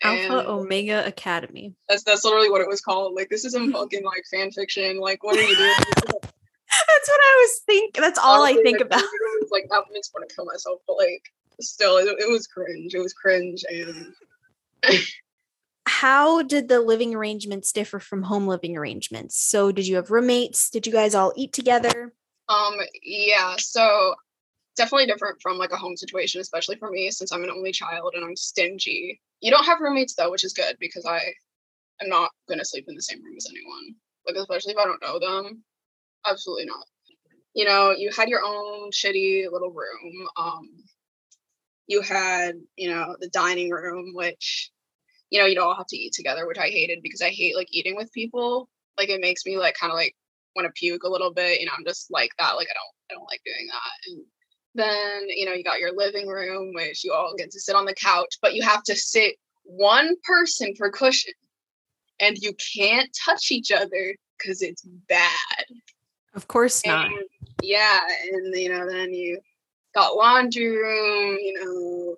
Alpha 0.04 0.40
and 0.40 0.48
Omega 0.48 1.06
Academy. 1.06 1.74
That's 1.88 2.04
that's 2.04 2.24
literally 2.26 2.50
what 2.50 2.62
it 2.62 2.68
was 2.68 2.82
called. 2.82 3.14
Like 3.16 3.30
this 3.30 3.46
isn't 3.46 3.72
fucking 3.74 4.04
like 4.04 4.24
fan 4.32 4.52
fiction. 4.52 5.00
Like 5.00 5.24
what 5.24 5.38
are 5.38 5.42
you 5.42 5.56
doing? 5.56 5.74
that's 5.98 7.08
what 7.08 7.20
I 7.22 7.48
was 7.48 7.62
thinking. 7.66 8.02
That's 8.02 8.20
all 8.20 8.42
Honestly, 8.42 8.60
I 8.60 8.64
think 8.64 8.78
like, 8.80 8.86
about. 8.88 9.02
Was, 9.02 9.50
like 9.52 9.68
that 9.70 9.84
makes 9.92 10.12
want 10.14 10.28
to 10.28 10.36
kill 10.36 10.46
myself, 10.46 10.82
but 10.88 10.98
like 10.98 11.24
still, 11.62 11.98
it, 11.98 12.08
it 12.20 12.30
was 12.30 12.48
cringe. 12.48 12.94
It 12.94 13.00
was 13.00 13.14
cringe, 13.14 13.64
and. 13.70 14.14
How 15.88 16.42
did 16.42 16.68
the 16.68 16.82
living 16.82 17.16
arrangements 17.16 17.72
differ 17.72 18.00
from 18.00 18.24
home 18.24 18.48
living 18.48 18.76
arrangements? 18.76 19.40
So, 19.40 19.72
did 19.72 19.88
you 19.88 19.96
have 19.96 20.12
roommates? 20.12 20.70
Did 20.70 20.86
you 20.86 20.94
guys 20.94 21.16
all 21.16 21.32
eat 21.36 21.54
together? 21.54 22.12
Um, 22.50 22.76
yeah, 23.04 23.56
so 23.58 24.16
definitely 24.78 25.08
different 25.08 25.42
from 25.42 25.58
like 25.58 25.72
a 25.72 25.78
home 25.78 25.98
situation, 25.98 26.42
especially 26.42 26.78
for 26.78 26.92
me 26.92 27.12
since 27.12 27.32
I'm 27.32 27.44
an 27.44 27.52
only 27.52 27.72
child 27.72 28.14
and 28.16 28.26
I'm 28.26 28.36
stingy. 28.36 29.22
You 29.42 29.52
don't 29.52 29.66
have 29.66 29.82
roommates 29.82 30.16
though, 30.16 30.32
which 30.32 30.44
is 30.44 30.54
good 30.54 30.78
because 30.80 31.06
I 31.06 31.22
am 32.02 32.10
not 32.10 32.32
gonna 32.50 32.66
sleep 32.66 32.86
in 32.88 32.96
the 32.96 33.02
same 33.02 33.24
room 33.24 33.36
as 33.38 33.48
anyone. 33.50 33.96
Like 34.28 34.38
especially 34.38 34.74
if 34.74 34.80
I 34.80 34.86
don't 34.86 35.02
know 35.02 35.20
them. 35.20 35.64
Absolutely 36.28 36.66
not. 36.66 36.86
You 37.56 37.66
know, 37.66 37.92
you 37.92 38.12
had 38.16 38.30
your 38.30 38.44
own 38.46 38.92
shitty 38.92 39.52
little 39.52 39.72
room. 39.72 40.28
Um 40.38 40.70
you 41.88 42.02
had, 42.02 42.56
you 42.78 42.90
know, 42.90 43.16
the 43.20 43.30
dining 43.30 43.70
room, 43.70 44.12
which, 44.14 44.72
you 45.30 45.40
know, 45.40 45.46
you'd 45.46 45.60
all 45.60 45.76
have 45.76 45.88
to 45.88 45.98
eat 45.98 46.14
together, 46.14 46.48
which 46.48 46.58
I 46.58 46.70
hated 46.70 47.00
because 47.04 47.22
I 47.22 47.30
hate 47.30 47.56
like 47.56 47.68
eating 47.72 47.96
with 47.96 48.12
people. 48.14 48.70
Like 48.98 49.10
it 49.10 49.22
makes 49.22 49.46
me 49.46 49.58
like 49.58 49.76
kind 49.80 49.92
of 49.92 49.98
like 49.98 50.16
want 50.56 50.68
to 50.68 50.72
puke 50.72 51.04
a 51.04 51.10
little 51.10 51.32
bit. 51.32 51.60
You 51.60 51.66
know, 51.66 51.74
I'm 51.78 51.86
just 51.86 52.12
like 52.12 52.32
that. 52.40 52.56
Like 52.56 52.68
I 52.70 52.74
don't 52.74 53.12
I 53.12 53.14
don't 53.16 53.30
like 53.30 53.42
doing 53.46 53.68
that. 53.68 54.12
And 54.12 54.26
then, 54.76 55.30
you 55.30 55.46
know, 55.46 55.54
you 55.54 55.64
got 55.64 55.80
your 55.80 55.96
living 55.96 56.28
room, 56.28 56.74
which 56.74 57.04
you 57.04 57.14
all 57.14 57.34
get 57.38 57.52
to 57.52 57.60
sit 57.60 57.76
on 57.76 57.86
the 57.86 57.94
couch, 57.96 58.38
but 58.42 58.56
you 58.56 58.62
have 58.64 58.84
to 58.84 58.96
sit 58.96 59.36
one 59.64 60.16
person 60.24 60.74
per 60.78 60.92
cushion. 60.92 61.34
And 62.20 62.38
you 62.38 62.54
can't 62.78 63.10
touch 63.26 63.52
each 63.52 63.72
other 63.72 64.16
because 64.38 64.62
it's 64.62 64.84
bad. 65.10 65.66
Of 66.34 66.48
course 66.48 66.86
not. 66.86 67.10
Yeah. 67.62 68.00
And 68.32 68.56
you 68.56 68.70
know, 68.70 68.88
then 68.90 69.14
you 69.14 69.40
got 69.94 70.16
laundry 70.16 70.70
room, 70.70 71.38
you 71.40 71.54
know, 71.62 72.16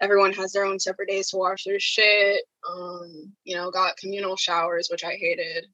everyone 0.00 0.32
has 0.32 0.52
their 0.52 0.64
own 0.64 0.78
separate 0.78 1.08
days 1.08 1.30
to 1.30 1.36
wash 1.36 1.64
their 1.64 1.80
shit. 1.80 2.42
Um, 2.68 3.32
you 3.44 3.56
know, 3.56 3.70
got 3.70 3.96
communal 3.96 4.36
showers, 4.36 4.88
which 4.90 5.04
I 5.04 5.12
hated 5.12 5.66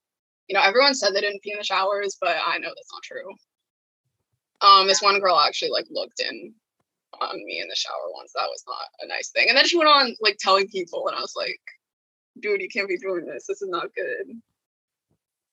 you 0.51 0.55
know, 0.55 0.63
everyone 0.63 0.95
said 0.95 1.15
they 1.15 1.21
didn't 1.21 1.43
pee 1.43 1.53
in 1.53 1.59
the 1.59 1.65
showers, 1.65 2.17
but 2.21 2.37
I 2.45 2.59
know 2.59 2.71
that's 2.75 2.93
not 2.93 3.05
true. 3.05 3.33
Um, 4.63 4.89
this 4.89 5.01
one 5.01 5.21
girl 5.21 5.39
actually 5.39 5.71
like 5.71 5.87
looked 5.91 6.19
in 6.19 6.53
on 7.21 7.37
me 7.45 7.61
in 7.61 7.69
the 7.69 7.77
shower 7.77 8.11
once. 8.13 8.33
That 8.35 8.49
was 8.49 8.65
not 8.67 8.89
a 9.01 9.07
nice 9.07 9.29
thing. 9.29 9.47
And 9.49 9.57
then 9.57 9.65
she 9.65 9.79
went 9.79 9.89
on 9.89 10.17
like 10.21 10.39
telling 10.41 10.67
people, 10.67 11.07
and 11.07 11.17
I 11.17 11.21
was 11.21 11.35
like, 11.37 11.61
dude, 12.41 12.61
you 12.61 12.69
can't 12.69 12.89
be 12.89 12.99
doing 12.99 13.27
this. 13.27 13.47
This 13.47 13.63
is 13.63 13.69
not 13.69 13.95
good. 13.95 14.41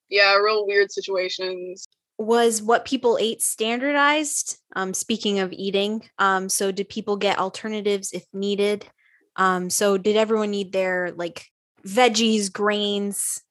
Yeah, 0.10 0.34
real 0.38 0.66
weird 0.66 0.92
situations. 0.92 1.86
Was 2.18 2.64
what 2.64 2.84
people 2.84 3.20
ate 3.22 3.44
standardized? 3.44 4.58
Um, 4.76 4.96
speaking 4.96 5.38
of 5.38 5.54
eating, 5.54 6.10
um, 6.18 6.50
so 6.50 6.72
did 6.72 6.90
people 6.90 7.18
get 7.18 7.38
alternatives 7.38 8.14
if 8.14 8.26
needed? 8.34 8.88
Um, 9.36 9.70
so 9.70 10.00
did 10.00 10.16
everyone 10.16 10.50
need 10.50 10.72
their 10.72 11.12
like 11.12 11.46
veggies, 11.86 12.52
grains, 12.52 13.44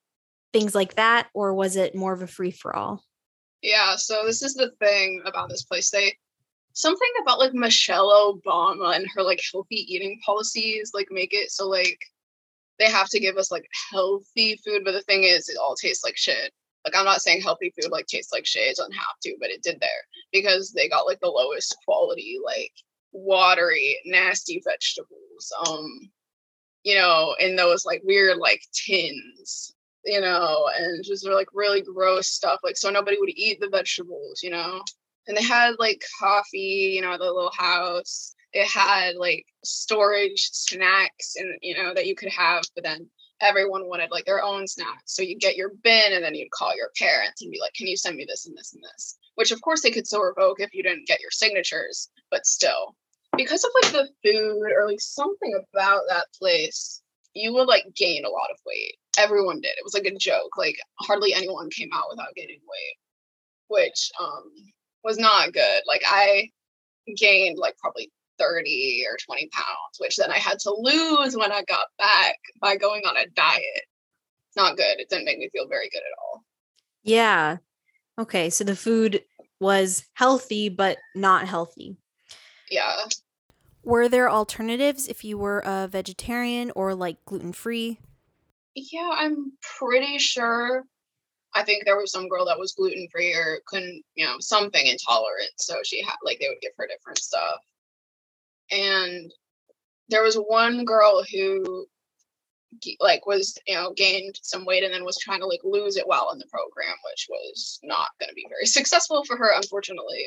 things 0.56 0.74
like 0.74 0.94
that, 0.94 1.28
or 1.34 1.52
was 1.52 1.76
it 1.76 1.94
more 1.94 2.14
of 2.14 2.22
a 2.22 2.26
free 2.26 2.50
for 2.50 2.74
all? 2.74 3.04
Yeah, 3.62 3.96
so 3.96 4.24
this 4.24 4.42
is 4.42 4.54
the 4.54 4.70
thing 4.80 5.22
about 5.26 5.50
this 5.50 5.64
place. 5.64 5.90
They 5.90 6.14
something 6.72 7.10
about 7.22 7.38
like 7.38 7.52
Michelle 7.52 8.08
Obama 8.10 8.96
and 8.96 9.06
her 9.14 9.22
like 9.22 9.40
healthy 9.52 9.76
eating 9.76 10.20
policies 10.24 10.92
like 10.92 11.08
make 11.10 11.32
it 11.32 11.50
so 11.50 11.66
like 11.66 11.98
they 12.78 12.86
have 12.86 13.08
to 13.08 13.20
give 13.20 13.36
us 13.36 13.50
like 13.50 13.66
healthy 13.90 14.60
food, 14.64 14.82
but 14.84 14.92
the 14.92 15.02
thing 15.02 15.24
is 15.24 15.48
it 15.48 15.58
all 15.58 15.74
tastes 15.74 16.04
like 16.04 16.16
shit. 16.16 16.52
Like 16.84 16.96
I'm 16.96 17.04
not 17.04 17.22
saying 17.22 17.42
healthy 17.42 17.72
food 17.78 17.90
like 17.90 18.06
tastes 18.06 18.32
like 18.32 18.46
shit, 18.46 18.70
it 18.70 18.76
doesn't 18.76 18.92
have 18.92 19.18
to, 19.24 19.36
but 19.40 19.50
it 19.50 19.62
did 19.62 19.78
there 19.80 19.90
because 20.32 20.72
they 20.72 20.88
got 20.88 21.06
like 21.06 21.20
the 21.20 21.28
lowest 21.28 21.76
quality, 21.84 22.38
like 22.44 22.72
watery, 23.12 23.98
nasty 24.06 24.62
vegetables. 24.64 25.52
Um, 25.66 26.10
you 26.82 26.94
know, 26.94 27.34
in 27.40 27.56
those 27.56 27.84
like 27.84 28.00
weird 28.04 28.38
like 28.38 28.62
tins 28.72 29.74
you 30.06 30.20
know, 30.20 30.68
and 30.78 31.04
just 31.04 31.28
like 31.28 31.48
really 31.52 31.82
gross 31.82 32.28
stuff. 32.28 32.60
Like, 32.62 32.76
so 32.76 32.90
nobody 32.90 33.16
would 33.18 33.30
eat 33.34 33.60
the 33.60 33.68
vegetables, 33.68 34.42
you 34.42 34.50
know. 34.50 34.80
And 35.26 35.36
they 35.36 35.42
had 35.42 35.74
like 35.78 36.04
coffee, 36.20 36.92
you 36.94 37.02
know, 37.02 37.12
at 37.12 37.18
the 37.18 37.24
little 37.24 37.50
house. 37.56 38.34
It 38.52 38.68
had 38.68 39.16
like 39.16 39.44
storage 39.64 40.48
snacks 40.52 41.34
and, 41.36 41.58
you 41.60 41.76
know, 41.76 41.92
that 41.94 42.06
you 42.06 42.14
could 42.14 42.30
have, 42.30 42.62
but 42.74 42.84
then 42.84 43.10
everyone 43.42 43.88
wanted 43.88 44.10
like 44.10 44.24
their 44.24 44.42
own 44.42 44.66
snacks. 44.66 45.14
So 45.14 45.22
you'd 45.22 45.40
get 45.40 45.56
your 45.56 45.72
bin 45.82 46.12
and 46.12 46.24
then 46.24 46.34
you'd 46.34 46.52
call 46.52 46.74
your 46.74 46.90
parents 46.96 47.42
and 47.42 47.50
be 47.50 47.60
like, 47.60 47.74
can 47.74 47.86
you 47.86 47.96
send 47.96 48.16
me 48.16 48.24
this 48.26 48.46
and 48.46 48.56
this 48.56 48.72
and 48.72 48.82
this? 48.82 49.18
Which 49.34 49.50
of 49.50 49.60
course 49.60 49.82
they 49.82 49.90
could 49.90 50.06
still 50.06 50.22
revoke 50.22 50.60
if 50.60 50.72
you 50.72 50.82
didn't 50.82 51.08
get 51.08 51.20
your 51.20 51.32
signatures, 51.32 52.08
but 52.30 52.46
still. 52.46 52.94
Because 53.36 53.64
of 53.64 53.70
like 53.82 53.92
the 53.92 54.08
food 54.24 54.72
or 54.74 54.86
like 54.86 55.00
something 55.00 55.60
about 55.74 56.02
that 56.08 56.26
place, 56.38 57.02
you 57.36 57.52
would 57.54 57.68
like 57.68 57.84
gain 57.94 58.24
a 58.24 58.30
lot 58.30 58.50
of 58.50 58.58
weight 58.66 58.96
everyone 59.18 59.60
did. 59.60 59.76
It 59.76 59.84
was 59.84 59.94
like 59.94 60.04
a 60.06 60.16
joke. 60.16 60.56
Like 60.56 60.76
hardly 61.00 61.32
anyone 61.34 61.70
came 61.70 61.90
out 61.92 62.06
without 62.10 62.34
gaining 62.34 62.60
weight. 62.68 62.96
which 63.68 64.10
um 64.20 64.50
was 65.04 65.18
not 65.18 65.52
good. 65.52 65.82
Like 65.86 66.02
I 66.06 66.50
gained 67.16 67.58
like 67.58 67.76
probably 67.78 68.10
30 68.38 69.04
or 69.10 69.16
20 69.24 69.48
pounds, 69.52 69.98
which 69.98 70.16
then 70.16 70.30
I 70.30 70.38
had 70.38 70.58
to 70.60 70.74
lose 70.76 71.36
when 71.36 71.52
I 71.52 71.62
got 71.68 71.86
back 71.98 72.36
by 72.60 72.76
going 72.76 73.02
on 73.06 73.16
a 73.16 73.26
diet. 73.28 73.62
It's 74.48 74.56
not 74.56 74.76
good. 74.76 75.00
It 75.00 75.08
didn't 75.08 75.24
make 75.24 75.38
me 75.38 75.48
feel 75.50 75.68
very 75.68 75.88
good 75.88 75.98
at 75.98 76.18
all. 76.22 76.44
Yeah. 77.02 77.58
Okay. 78.18 78.50
So 78.50 78.64
the 78.64 78.76
food 78.76 79.22
was 79.60 80.04
healthy, 80.14 80.68
but 80.68 80.98
not 81.14 81.46
healthy. 81.46 81.96
Yeah. 82.70 83.04
Were 83.86 84.08
there 84.08 84.28
alternatives 84.28 85.06
if 85.06 85.22
you 85.22 85.38
were 85.38 85.60
a 85.60 85.86
vegetarian 85.86 86.72
or 86.74 86.92
like 86.92 87.24
gluten 87.24 87.52
free? 87.52 88.00
Yeah, 88.74 89.10
I'm 89.14 89.52
pretty 89.78 90.18
sure. 90.18 90.82
I 91.54 91.62
think 91.62 91.84
there 91.84 91.96
was 91.96 92.10
some 92.10 92.28
girl 92.28 92.44
that 92.46 92.58
was 92.58 92.72
gluten 92.72 93.06
free 93.12 93.32
or 93.32 93.60
couldn't, 93.68 94.02
you 94.16 94.26
know, 94.26 94.38
something 94.40 94.84
intolerant. 94.84 95.52
So 95.58 95.76
she 95.84 96.02
had, 96.02 96.16
like, 96.24 96.40
they 96.40 96.48
would 96.48 96.60
give 96.60 96.72
her 96.76 96.88
different 96.88 97.18
stuff. 97.18 97.60
And 98.72 99.32
there 100.08 100.24
was 100.24 100.34
one 100.34 100.84
girl 100.84 101.22
who 101.22 101.86
like 103.00 103.24
was 103.24 103.56
you 103.66 103.74
know 103.74 103.92
gained 103.96 104.38
some 104.42 104.66
weight 104.66 104.82
and 104.82 104.92
then 104.92 105.04
was 105.04 105.16
trying 105.16 105.40
to 105.40 105.46
like 105.46 105.60
lose 105.64 105.96
it 105.96 106.06
while 106.06 106.30
in 106.32 106.38
the 106.38 106.46
program 106.50 106.94
which 107.10 107.26
was 107.30 107.78
not 107.82 108.08
going 108.20 108.28
to 108.28 108.34
be 108.34 108.44
very 108.50 108.66
successful 108.66 109.24
for 109.24 109.36
her 109.36 109.52
unfortunately 109.54 110.26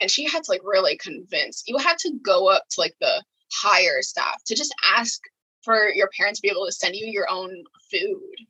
and 0.00 0.10
she 0.10 0.24
had 0.24 0.42
to 0.42 0.50
like 0.50 0.62
really 0.64 0.96
convince 0.96 1.62
you 1.66 1.76
had 1.78 1.98
to 1.98 2.12
go 2.24 2.48
up 2.48 2.64
to 2.70 2.80
like 2.80 2.94
the 3.00 3.22
higher 3.52 4.02
staff 4.02 4.42
to 4.44 4.54
just 4.54 4.74
ask 4.96 5.20
for 5.62 5.88
your 5.90 6.08
parents 6.16 6.40
to 6.40 6.42
be 6.42 6.50
able 6.50 6.66
to 6.66 6.72
send 6.72 6.94
you 6.94 7.06
your 7.06 7.28
own 7.30 7.50
food 7.90 8.46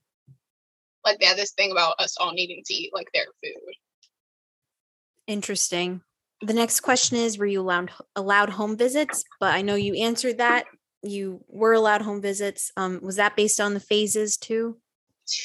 like 1.05 1.19
they 1.19 1.27
had 1.27 1.39
this 1.39 1.53
thing 1.53 1.73
about 1.73 1.95
us 1.99 2.17
all 2.19 2.33
needing 2.33 2.63
to 2.65 2.75
eat 2.75 2.91
like 2.93 3.09
their 3.15 3.27
food 3.43 3.75
interesting 5.27 6.03
the 6.43 6.55
next 6.55 6.81
question 6.81 7.17
is 7.17 7.39
were 7.39 7.47
you 7.47 7.61
allowed 7.61 7.91
allowed 8.17 8.51
home 8.51 8.77
visits 8.77 9.25
but 9.39 9.55
i 9.55 9.63
know 9.63 9.75
you 9.75 9.95
answered 9.95 10.39
that 10.39 10.65
you 11.03 11.45
were 11.49 11.73
allowed 11.73 12.03
home 12.03 12.21
visits. 12.21 12.73
Um, 12.77 13.01
was 13.03 13.17
that 13.17 13.37
based 13.37 13.61
on 13.61 13.75
the 13.75 13.81
phases 13.81 14.37
too? 14.37 14.77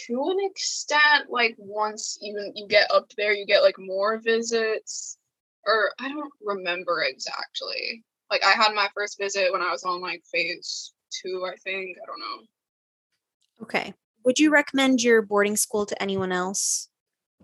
To 0.07 0.29
an 0.31 0.37
extent, 0.41 1.29
like 1.29 1.55
once 1.57 2.17
even 2.21 2.53
you 2.55 2.67
get 2.67 2.91
up 2.91 3.11
there, 3.17 3.33
you 3.33 3.45
get 3.45 3.61
like 3.61 3.77
more 3.77 4.19
visits. 4.19 5.17
Or 5.65 5.91
I 5.99 6.10
don't 6.10 6.32
remember 6.41 7.04
exactly. 7.04 8.04
Like 8.30 8.43
I 8.43 8.51
had 8.51 8.73
my 8.73 8.88
first 8.93 9.17
visit 9.19 9.51
when 9.51 9.62
I 9.62 9.71
was 9.71 9.84
on 9.84 10.01
like 10.01 10.23
phase 10.32 10.93
two, 11.12 11.45
I 11.45 11.56
think. 11.58 11.97
I 12.01 12.06
don't 12.06 12.19
know. 12.19 13.63
Okay. 13.63 13.93
Would 14.25 14.39
you 14.39 14.51
recommend 14.51 15.04
your 15.04 15.21
boarding 15.21 15.56
school 15.56 15.86
to 15.86 16.01
anyone 16.01 16.32
else? 16.32 16.89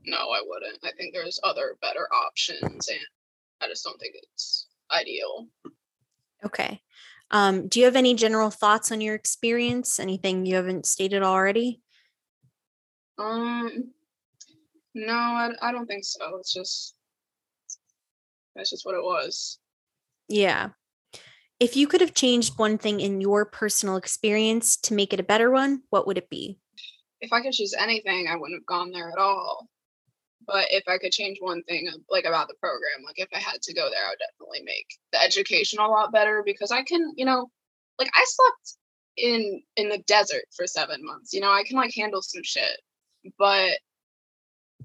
No, 0.06 0.18
I 0.18 0.42
wouldn't. 0.46 0.80
I 0.84 0.92
think 0.98 1.14
there's 1.14 1.40
other 1.44 1.78
better 1.82 2.08
options 2.14 2.88
and 2.88 3.00
I 3.62 3.68
just 3.68 3.84
don't 3.84 4.00
think 4.00 4.16
it's 4.16 4.68
ideal. 4.92 5.48
Okay. 6.44 6.82
Um, 7.30 7.68
do 7.68 7.80
you 7.80 7.86
have 7.86 7.96
any 7.96 8.14
general 8.16 8.50
thoughts 8.50 8.92
on 8.92 9.00
your 9.00 9.16
experience? 9.16 10.00
Anything 10.00 10.46
you 10.46 10.56
haven't 10.56 10.86
stated 10.86 11.24
already? 11.24 11.82
Um, 13.18 13.92
no, 14.96 15.14
I, 15.14 15.52
I 15.62 15.72
don't 15.72 15.86
think 15.86 16.04
so. 16.04 16.38
It's 16.40 16.54
just 16.54 16.96
that's 18.56 18.70
just 18.70 18.86
what 18.86 18.96
it 18.96 19.04
was. 19.04 19.60
Yeah. 20.28 20.70
If 21.60 21.76
you 21.76 21.88
could 21.88 22.02
have 22.02 22.14
changed 22.14 22.58
one 22.58 22.78
thing 22.78 23.00
in 23.00 23.22
your 23.22 23.46
personal 23.46 23.96
experience 23.96 24.78
to 24.78 24.94
make 24.94 25.14
it 25.14 25.20
a 25.20 25.24
better 25.24 25.52
one, 25.52 25.84
what 25.90 26.08
would 26.08 26.18
it 26.18 26.30
be? 26.30 26.58
If 27.20 27.32
I 27.32 27.42
could 27.42 27.54
choose 27.54 27.76
anything, 27.78 28.28
I 28.28 28.36
wouldn't 28.36 28.60
have 28.60 28.66
gone 28.66 28.92
there 28.92 29.12
at 29.12 29.20
all. 29.20 29.68
But 30.48 30.68
if 30.72 30.84
I 30.88 30.98
could 30.98 31.12
change 31.12 31.38
one 31.40 31.62
thing 31.64 31.88
uh, 31.88 31.98
like 32.10 32.26
about 32.26 32.48
the 32.48 32.56
program, 32.60 33.06
like 33.06 33.20
if 33.20 33.30
I 33.34 33.38
had 33.38 33.62
to 33.62 33.74
go 33.74 33.90
there, 33.90 34.04
I 34.06 34.10
would 34.10 34.20
definitely 34.20 34.64
make 34.66 34.88
the 35.12 35.22
education 35.22 35.80
a 35.80 35.88
lot 35.88 36.12
better 36.12 36.42
because 36.44 36.72
I 36.72 36.82
can, 36.82 37.14
you 37.16 37.26
know, 37.26 37.52
like 38.00 38.10
I 38.16 38.26
slept 38.26 38.78
in 39.18 39.62
in 39.76 39.90
the 39.90 40.00
desert 40.08 40.46
for 40.56 40.66
seven 40.66 41.06
months. 41.06 41.32
You 41.32 41.42
know, 41.42 41.52
I 41.52 41.64
can 41.64 41.78
like 41.78 41.94
handle 41.96 42.22
some 42.22 42.42
shit. 42.44 42.82
But 43.38 43.78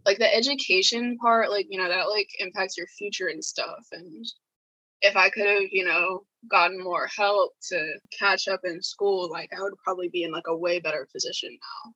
like 0.07 0.19
the 0.19 0.35
education 0.35 1.19
part, 1.19 1.51
like, 1.51 1.66
you 1.69 1.79
know, 1.79 1.88
that 1.88 2.09
like 2.09 2.29
impacts 2.38 2.79
your 2.79 2.87
future 2.87 3.27
and 3.27 3.45
stuff. 3.45 3.85
And 3.92 4.25
if 5.03 5.16
I 5.16 5.29
could 5.29 5.47
have, 5.47 5.64
you 5.71 5.85
know, 5.85 6.23
gotten 6.49 6.83
more 6.83 7.09
help 7.14 7.53
to 7.71 7.99
catch 8.19 8.49
up 8.49 8.61
in 8.64 8.81
school, 8.81 9.29
like 9.31 9.51
I 9.53 9.61
would 9.61 9.75
probably 9.85 10.09
be 10.09 10.23
in 10.23 10.31
like 10.31 10.47
a 10.47 10.57
way 10.57 10.79
better 10.79 11.07
position 11.12 11.51
now. 11.51 11.92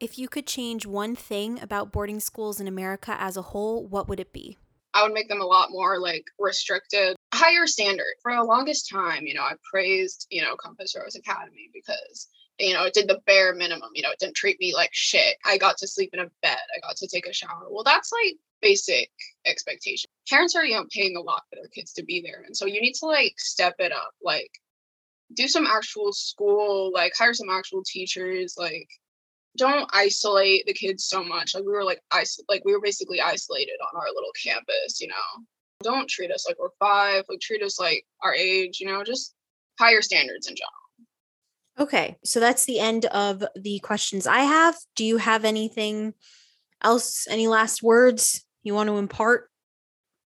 If 0.00 0.18
you 0.18 0.28
could 0.28 0.46
change 0.46 0.86
one 0.86 1.14
thing 1.14 1.60
about 1.62 1.92
boarding 1.92 2.20
schools 2.20 2.58
in 2.58 2.66
America 2.66 3.16
as 3.18 3.36
a 3.36 3.42
whole, 3.42 3.86
what 3.86 4.08
would 4.08 4.18
it 4.18 4.32
be? 4.32 4.56
I 4.92 5.02
would 5.02 5.12
make 5.12 5.28
them 5.28 5.40
a 5.40 5.46
lot 5.46 5.70
more 5.70 6.00
like 6.00 6.24
restricted, 6.38 7.16
higher 7.32 7.66
standard. 7.66 8.14
For 8.22 8.34
the 8.34 8.42
longest 8.42 8.88
time, 8.90 9.26
you 9.26 9.34
know, 9.34 9.42
I 9.42 9.52
praised, 9.70 10.26
you 10.30 10.42
know, 10.42 10.56
Compass 10.56 10.94
Rose 10.98 11.16
Academy 11.16 11.68
because, 11.72 12.28
you 12.58 12.74
know, 12.74 12.84
it 12.84 12.94
did 12.94 13.08
the 13.08 13.20
bare 13.26 13.54
minimum. 13.54 13.90
You 13.94 14.02
know, 14.02 14.10
it 14.10 14.18
didn't 14.18 14.36
treat 14.36 14.58
me 14.60 14.74
like 14.74 14.90
shit. 14.92 15.36
I 15.44 15.58
got 15.58 15.76
to 15.78 15.88
sleep 15.88 16.10
in 16.12 16.20
a 16.20 16.30
bed. 16.42 16.58
I 16.76 16.80
got 16.86 16.96
to 16.96 17.08
take 17.08 17.26
a 17.26 17.32
shower. 17.32 17.66
Well, 17.70 17.84
that's 17.84 18.12
like 18.12 18.36
basic 18.62 19.10
expectation. 19.46 20.08
Parents 20.28 20.54
are, 20.54 20.64
you 20.64 20.76
know, 20.76 20.86
paying 20.90 21.16
a 21.16 21.20
lot 21.20 21.42
for 21.50 21.56
their 21.56 21.68
kids 21.68 21.92
to 21.94 22.04
be 22.04 22.22
there. 22.24 22.42
And 22.46 22.56
so 22.56 22.66
you 22.66 22.80
need 22.80 22.94
to 22.94 23.06
like 23.06 23.34
step 23.38 23.74
it 23.78 23.92
up, 23.92 24.12
like 24.22 24.50
do 25.34 25.48
some 25.48 25.66
actual 25.66 26.12
school, 26.12 26.92
like 26.92 27.12
hire 27.18 27.34
some 27.34 27.50
actual 27.50 27.82
teachers, 27.84 28.54
like 28.56 28.88
don't 29.56 29.88
isolate 29.92 30.66
the 30.66 30.72
kids 30.74 31.04
so 31.04 31.24
much. 31.24 31.54
Like 31.54 31.64
we 31.64 31.72
were 31.72 31.84
like 31.84 32.00
is- 32.20 32.42
like 32.48 32.64
we 32.64 32.72
were 32.72 32.80
basically 32.80 33.20
isolated 33.20 33.78
on 33.82 34.00
our 34.00 34.08
little 34.08 34.32
campus, 34.42 35.00
you 35.00 35.08
know. 35.08 35.44
Don't 35.82 36.08
treat 36.08 36.30
us 36.30 36.46
like 36.48 36.58
we're 36.58 36.68
five, 36.78 37.24
like 37.28 37.40
treat 37.40 37.62
us 37.62 37.78
like 37.78 38.06
our 38.22 38.34
age, 38.34 38.80
you 38.80 38.86
know, 38.86 39.02
just 39.04 39.34
higher 39.78 40.02
standards 40.02 40.46
in 40.48 40.54
general. 40.54 40.83
Okay, 41.78 42.16
so 42.24 42.38
that's 42.38 42.64
the 42.64 42.78
end 42.78 43.06
of 43.06 43.44
the 43.56 43.80
questions 43.80 44.26
I 44.26 44.40
have. 44.40 44.76
Do 44.94 45.04
you 45.04 45.16
have 45.16 45.44
anything 45.44 46.14
else, 46.82 47.26
any 47.28 47.48
last 47.48 47.82
words 47.82 48.44
you 48.62 48.74
want 48.74 48.88
to 48.88 48.96
impart? 48.96 49.50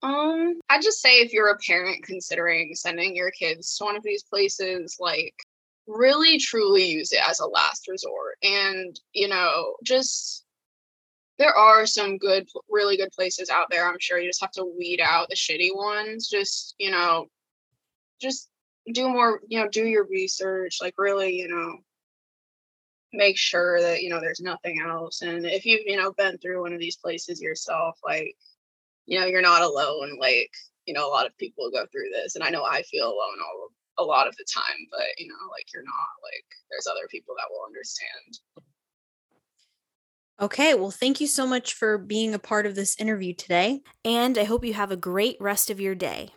Um, 0.02 0.61
I'd 0.68 0.83
just 0.83 1.00
say 1.00 1.20
if 1.20 1.33
you're 1.33 1.50
a 1.50 1.59
parent 1.59 2.04
considering 2.04 2.74
sending 2.74 3.14
your 3.14 3.30
kids 3.30 3.76
to 3.76 3.85
one 3.85 3.96
of 3.96 4.02
these 4.02 4.22
places, 4.22 4.96
like 4.98 5.35
really 5.87 6.38
truly 6.38 6.85
use 6.85 7.12
it 7.12 7.20
as 7.28 7.40
a 7.40 7.46
last 7.46 7.88
resort 7.88 8.37
and 8.42 8.98
you 9.12 9.28
know 9.28 9.74
just 9.85 10.44
there 11.38 11.54
are 11.54 11.85
some 11.85 12.16
good 12.16 12.48
really 12.70 12.96
good 12.96 13.11
places 13.12 13.50
out 13.50 13.66
there 13.70 13.87
i'm 13.87 13.98
sure 14.00 14.18
you 14.18 14.28
just 14.28 14.40
have 14.40 14.50
to 14.50 14.64
weed 14.78 15.00
out 15.02 15.28
the 15.28 15.35
shitty 15.35 15.74
ones 15.74 16.28
just 16.28 16.74
you 16.78 16.90
know 16.90 17.26
just 18.20 18.48
do 18.92 19.09
more 19.09 19.40
you 19.49 19.59
know 19.59 19.68
do 19.68 19.87
your 19.87 20.07
research 20.07 20.79
like 20.81 20.94
really 20.99 21.35
you 21.35 21.49
know 21.49 21.79
make 23.12 23.38
sure 23.38 23.81
that 23.81 24.03
you 24.03 24.11
know 24.11 24.20
there's 24.20 24.40
nothing 24.40 24.81
else 24.81 25.23
and 25.23 25.47
if 25.47 25.64
you've 25.64 25.83
you 25.87 25.97
know 25.97 26.12
been 26.12 26.37
through 26.38 26.61
one 26.61 26.73
of 26.73 26.81
these 26.81 26.97
places 26.97 27.40
yourself 27.40 27.99
like 28.05 28.35
you 29.07 29.18
know 29.18 29.27
you're 29.27 29.40
not 29.40 29.62
alone 29.62 30.18
like 30.18 30.51
you 30.85 30.92
know 30.92 31.07
a 31.07 31.11
lot 31.11 31.27
of 31.27 31.37
people 31.38 31.70
go 31.70 31.87
through 31.92 32.11
this 32.12 32.35
and 32.35 32.44
i 32.44 32.51
know 32.51 32.64
i 32.64 32.83
feel 32.83 33.07
alone 33.07 33.38
all 33.40 33.68
a 33.99 34.05
lot 34.05 34.27
of 34.27 34.37
the 34.37 34.44
time, 34.53 34.87
but 34.90 35.07
you 35.18 35.29
know, 35.29 35.35
like 35.51 35.66
you're 35.73 35.85
not 35.85 35.92
like 36.23 36.44
there's 36.70 36.87
other 36.87 37.07
people 37.11 37.35
that 37.37 37.47
will 37.51 37.64
understand. 37.66 38.38
Okay, 40.40 40.75
well, 40.75 40.90
thank 40.90 41.20
you 41.20 41.27
so 41.27 41.47
much 41.47 41.75
for 41.75 41.97
being 41.97 42.35
a 42.35 42.40
part 42.40 42.66
of 42.66 42.75
this 42.75 42.99
interview 42.99 43.35
today. 43.35 43.83
And 44.05 44.37
I 44.37 44.44
hope 44.44 44.64
you 44.64 44.75
have 44.75 44.90
a 44.90 44.97
great 44.97 45.37
rest 45.38 45.70
of 45.70 45.81
your 45.81 45.94
day. 45.94 46.31